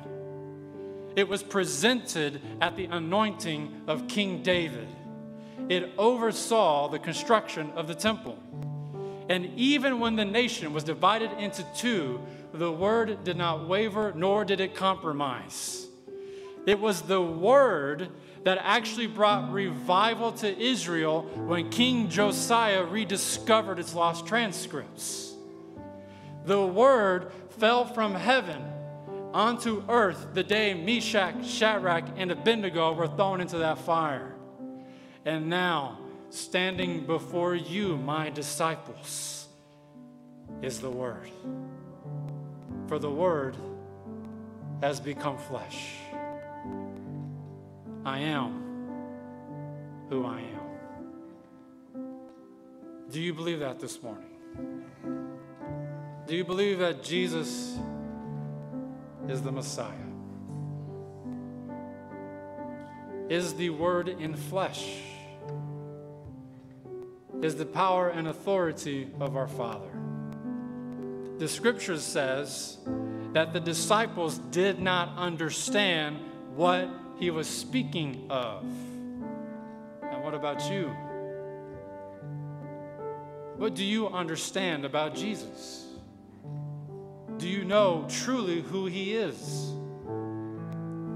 It 1.16 1.28
was 1.28 1.44
presented 1.44 2.42
at 2.62 2.76
the 2.76 2.86
anointing 2.86 3.84
of 3.88 4.08
King 4.08 4.42
David 4.42 4.88
it 5.70 5.94
oversaw 5.98 6.90
the 6.90 7.00
construction 7.00 7.72
of 7.76 7.88
the 7.88 7.96
temple. 7.96 8.38
And 9.30 9.52
even 9.56 10.00
when 10.00 10.16
the 10.16 10.26
nation 10.26 10.74
was 10.74 10.84
divided 10.84 11.32
into 11.40 11.66
two, 11.76 12.22
the 12.54 12.72
word 12.72 13.24
did 13.24 13.38
not 13.38 13.68
waver 13.68 14.12
nor 14.16 14.44
did 14.44 14.60
it 14.60 14.76
compromise. 14.76 15.88
It 16.66 16.80
was 16.80 17.02
the 17.02 17.22
word 17.22 18.10
that 18.44 18.60
actually 18.62 19.08
brought 19.08 19.52
revival 19.52 20.32
to 20.34 20.58
Israel 20.60 21.22
when 21.48 21.70
King 21.70 22.10
Josiah 22.10 22.84
rediscovered 22.84 23.80
its 23.80 23.96
lost 23.96 24.26
transcripts. 24.26 25.34
The 26.46 26.66
word 26.66 27.32
fell 27.58 27.86
from 27.86 28.14
heaven 28.14 28.62
onto 29.34 29.84
earth 29.90 30.28
the 30.34 30.44
day 30.44 30.74
Meshach, 30.74 31.46
Shadrach, 31.46 32.06
and 32.18 32.32
Abednego 32.32 32.94
were 32.94 33.08
thrown 33.08 33.42
into 33.42 33.58
that 33.60 33.80
fire. 33.80 34.34
And 35.26 35.50
now, 35.50 36.00
standing 36.30 37.06
before 37.06 37.56
you, 37.56 37.98
my 37.98 38.30
disciples, 38.30 39.48
is 40.62 40.80
the 40.80 40.90
Word. 40.90 41.30
For 42.88 43.00
the 43.00 43.10
Word 43.10 43.56
has 44.82 45.00
become 45.00 45.38
flesh. 45.38 45.96
I 48.06 48.20
am 48.20 48.64
who 50.10 50.26
I 50.26 50.42
am. 50.42 52.04
Do 53.10 53.22
you 53.22 53.34
believe 53.34 53.60
that 53.60 53.80
this 53.80 54.02
morning? 54.02 54.30
Do 56.28 56.36
you 56.36 56.44
believe 56.44 56.80
that 56.80 57.04
Jesus 57.04 57.78
is 59.28 59.42
the 59.42 59.52
Messiah? 59.52 59.94
Is 63.30 63.54
the 63.54 63.70
Word 63.70 64.10
in 64.10 64.36
flesh? 64.36 65.00
is 67.44 67.56
the 67.56 67.66
power 67.66 68.10
and 68.10 68.30
authority 68.30 69.10
of 69.20 69.36
our 69.36 69.50
Father. 69.50 69.92
The 71.40 71.48
scripture 71.48 71.98
says 71.98 72.78
that 73.34 73.52
the 73.52 73.60
disciples 73.60 74.38
did 74.38 74.80
not 74.80 75.18
understand 75.18 76.20
what 76.56 76.90
he 77.24 77.32
was 77.32 77.48
speaking 77.48 78.28
of. 78.30 78.66
And 80.02 80.22
what 80.22 80.34
about 80.34 80.70
you? 80.70 80.90
What 83.56 83.76
do 83.76 83.86
you 83.86 84.10
understand 84.10 84.84
about 84.84 85.16
Jesus? 85.16 85.88
Do 87.38 87.48
you 87.48 87.64
know 87.64 88.06
truly 88.10 88.60
who 88.60 88.88
he 88.88 89.14
is? 89.14 89.72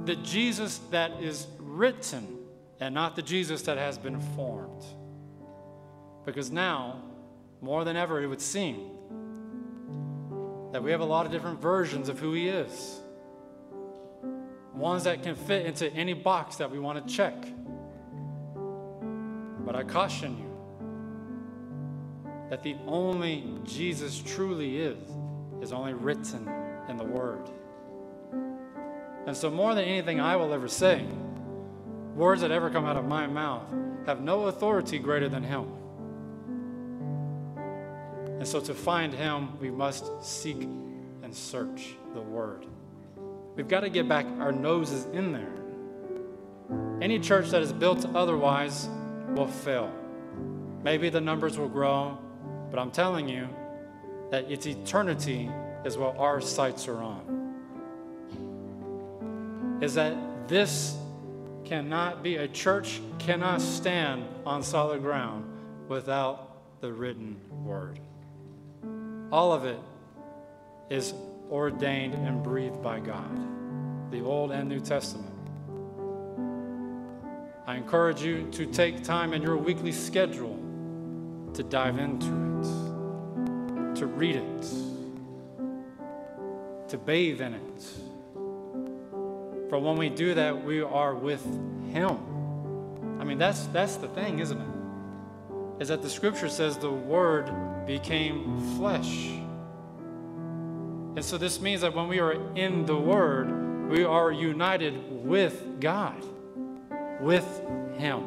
The 0.06 0.16
Jesus 0.24 0.80
that 0.92 1.12
is 1.22 1.46
written 1.60 2.38
and 2.80 2.96
not 2.96 3.18
the 3.18 3.22
Jesus 3.22 3.64
that 3.64 3.78
has 3.78 3.98
been 3.98 4.22
formed. 4.34 4.86
Because 6.26 6.52
now, 6.52 7.02
more 7.60 7.84
than 7.84 7.98
ever, 7.98 8.24
it 8.24 8.28
would 8.28 8.40
seem 8.40 8.92
that 10.72 10.82
we 10.82 10.92
have 10.92 11.02
a 11.02 11.06
lot 11.06 11.26
of 11.26 11.34
different 11.34 11.62
versions 11.62 12.08
of 12.08 12.18
who 12.18 12.32
He 12.32 12.48
is. 12.48 13.02
Ones 14.78 15.06
that 15.06 15.24
can 15.24 15.36
fit 15.36 15.66
into 15.66 15.92
any 15.94 16.14
box 16.14 16.58
that 16.58 16.70
we 16.70 16.78
want 16.78 17.06
to 17.06 17.14
check. 17.14 17.34
But 19.66 19.76
I 19.76 19.84
caution 19.84 20.38
you 20.38 20.48
that 22.52 22.62
the 22.62 22.76
only 22.86 23.56
Jesus 23.64 24.22
truly 24.24 24.78
is, 24.78 24.98
is 25.62 25.74
only 25.74 25.94
written 25.94 26.48
in 26.88 26.96
the 26.96 27.04
Word. 27.04 27.50
And 29.26 29.36
so, 29.36 29.50
more 29.50 29.74
than 29.74 29.84
anything 29.84 30.22
I 30.22 30.36
will 30.36 30.54
ever 30.54 30.68
say, 30.68 31.06
words 32.16 32.42
that 32.42 32.52
ever 32.52 32.70
come 32.70 32.86
out 32.86 32.98
of 32.98 33.06
my 33.06 33.26
mouth 33.26 33.66
have 34.06 34.22
no 34.22 34.46
authority 34.46 35.00
greater 35.00 35.28
than 35.28 35.42
Him. 35.44 35.74
And 38.38 38.48
so 38.48 38.60
to 38.62 38.76
find 38.76 39.12
Him, 39.12 39.60
we 39.60 39.72
must 39.72 40.24
seek 40.24 40.62
and 41.24 41.34
search 41.34 41.96
the 42.14 42.22
Word. 42.22 42.68
We've 43.58 43.68
got 43.68 43.82
to 43.82 43.90
get 43.90 44.08
back 44.08 44.28
our 44.40 44.52
noses 44.52 45.06
in 45.14 45.34
there. 45.34 45.52
Any 47.02 47.20
church 47.20 47.50
that 47.50 47.64
is 47.64 47.74
built 47.74 48.06
otherwise 48.16 48.88
will 49.30 49.48
fail. 49.48 49.92
Maybe 50.84 51.10
the 51.10 51.22
numbers 51.22 51.58
will 51.58 51.68
grow, 51.68 52.20
but 52.70 52.80
I'm 52.80 52.92
telling 52.92 53.28
you 53.28 53.50
that 54.30 54.52
its 54.52 54.68
eternity 54.68 55.50
is 55.84 55.98
what 55.98 56.18
our 56.18 56.40
sights 56.40 56.88
are 56.88 57.02
on. 57.02 57.48
Is 59.82 59.96
that 59.96 60.48
this 60.48 60.96
cannot 61.66 62.22
be, 62.22 62.36
a 62.36 62.48
church 62.48 63.02
cannot 63.18 63.60
stand 63.62 64.24
on 64.46 64.62
solid 64.62 65.02
ground 65.02 65.46
without 65.88 66.82
the 66.82 66.94
written 66.94 67.42
word. 67.64 68.00
All 69.32 69.52
of 69.52 69.66
it 69.66 69.80
is 70.92 71.16
ordained 71.52 72.14
and 72.14 72.44
breathed 72.44 72.82
by 72.82 73.00
God, 73.00 74.12
the 74.12 74.22
Old 74.22 74.52
and 74.52 74.68
New 74.68 74.80
Testament. 74.80 75.34
I 77.66 77.76
encourage 77.76 78.22
you 78.22 78.50
to 78.52 78.66
take 78.66 79.04
time 79.04 79.34
in 79.34 79.42
your 79.42 79.58
weekly 79.58 79.92
schedule 79.92 80.58
to 81.54 81.64
dive 81.64 81.98
into 81.98 82.28
it, 82.28 83.96
to 83.96 84.06
read 84.06 84.36
it, 84.38 84.68
to 86.88 86.98
bathe 86.98 87.42
in 87.42 87.56
it. 87.56 87.84
For 89.70 89.80
when 89.80 89.98
we 89.98 90.10
do 90.10 90.34
that, 90.36 90.64
we 90.64 90.82
are 90.82 91.14
with 91.14 91.44
Him. 91.92 92.18
I 93.20 93.24
mean, 93.24 93.38
that's, 93.38 93.66
that's 93.68 93.98
the 93.98 94.08
thing, 94.08 94.40
isn't 94.40 94.62
it? 94.62 94.68
Is 95.82 95.90
that 95.90 96.02
the 96.02 96.10
scripture 96.10 96.48
says 96.48 96.78
the 96.78 96.90
Word 96.90 97.52
became 97.86 98.60
flesh. 98.78 99.30
And 101.18 101.26
so 101.26 101.36
this 101.40 101.60
means 101.60 101.82
that 101.82 101.96
when 101.96 102.08
we 102.08 102.20
are 102.20 102.34
in 102.56 102.86
the 102.86 102.96
Word, 102.96 103.90
we 103.90 104.04
are 104.04 104.32
united 104.32 104.94
with 105.26 105.80
God, 105.80 106.24
with 107.20 107.44
Him. 107.98 108.22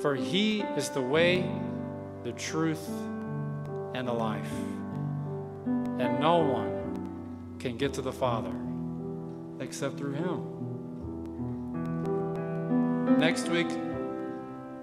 For 0.00 0.14
He 0.14 0.60
is 0.60 0.88
the 0.90 1.02
way, 1.02 1.44
the 2.22 2.30
truth, 2.30 2.88
and 3.92 4.06
the 4.06 4.12
life. 4.12 4.52
And 5.98 6.20
no 6.20 6.36
one 6.36 7.56
can 7.58 7.76
get 7.76 7.94
to 7.94 8.02
the 8.02 8.12
Father 8.12 8.54
except 9.58 9.98
through 9.98 10.12
Him. 10.12 10.44
Next 13.18 13.48
week 13.48 13.66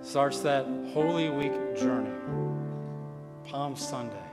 starts 0.02 0.40
that 0.40 0.66
Holy 0.92 1.30
Week 1.30 1.78
journey, 1.78 2.12
Palm 3.46 3.78
Sunday, 3.78 4.33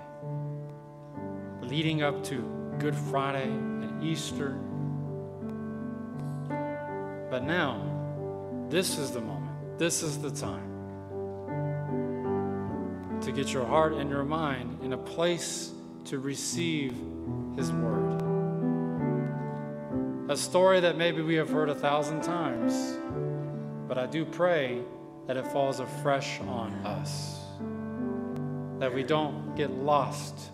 leading 1.70 2.02
up 2.02 2.24
to 2.24 2.42
Good 2.80 2.96
Friday 2.96 3.44
and 3.44 4.02
Easter. 4.02 4.59
But 7.30 7.44
now, 7.44 8.66
this 8.68 8.98
is 8.98 9.12
the 9.12 9.20
moment, 9.20 9.78
this 9.78 10.02
is 10.02 10.18
the 10.18 10.33
time 10.33 10.66
to 13.20 13.30
get 13.30 13.52
your 13.52 13.64
heart 13.64 13.92
and 13.92 14.11
your 14.11 14.24
mind 14.24 14.80
in 14.83 14.94
a 14.94 14.98
place 14.98 15.70
to 16.06 16.18
receive 16.18 16.92
His 17.56 17.70
Word. 17.70 18.20
A 20.28 20.37
story 20.37 20.80
that 20.80 20.96
maybe 20.96 21.22
we 21.22 21.37
have 21.37 21.50
heard 21.50 21.68
a 21.68 21.74
thousand 21.74 22.22
times, 22.22 22.98
but 23.87 23.96
I 23.96 24.06
do 24.06 24.24
pray 24.24 24.83
that 25.28 25.37
it 25.37 25.46
falls 25.52 25.78
afresh 25.78 26.40
on 26.40 26.72
us, 26.85 27.38
that 28.80 28.92
we 28.92 29.04
don't 29.04 29.54
get 29.54 29.70
lost 29.70 30.50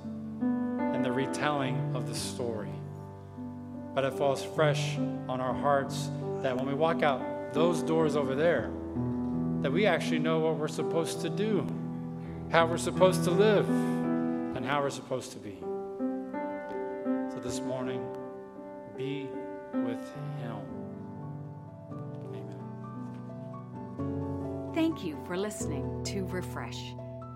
in 0.97 1.03
the 1.03 1.13
retelling 1.13 1.95
of 1.95 2.09
the 2.09 2.15
story, 2.15 2.73
but 3.95 4.03
it 4.03 4.13
falls 4.15 4.43
fresh 4.43 4.97
on 5.29 5.41
our 5.41 5.55
hearts 5.55 6.11
that 6.43 6.57
when 6.57 6.67
we 6.67 6.75
walk 6.75 7.05
out 7.05 7.23
those 7.55 7.83
doors 7.83 8.17
over 8.17 8.35
there, 8.35 8.73
that 9.63 9.71
we 9.71 9.87
actually 9.87 10.19
know 10.19 10.41
what 10.41 10.57
we're 10.57 10.67
supposed 10.67 11.21
to 11.21 11.31
do 11.31 11.65
how 12.51 12.67
we're 12.67 12.79
supposed 12.79 13.25
to 13.25 13.31
live, 13.31 13.69
and 13.69 14.65
how 14.65 14.81
we're 14.81 14.91
supposed 14.91 15.33
to 15.33 15.39
be. 15.39 15.59
So 17.31 17.41
this 17.43 17.61
morning, 17.61 18.01
be 18.97 19.29
with 19.73 20.01
Him. 20.41 20.57
Amen. 22.29 22.59
Thank 24.75 25.05
you 25.05 25.19
for 25.27 25.37
listening 25.37 26.03
to 26.05 26.25
Refresh. 26.27 26.95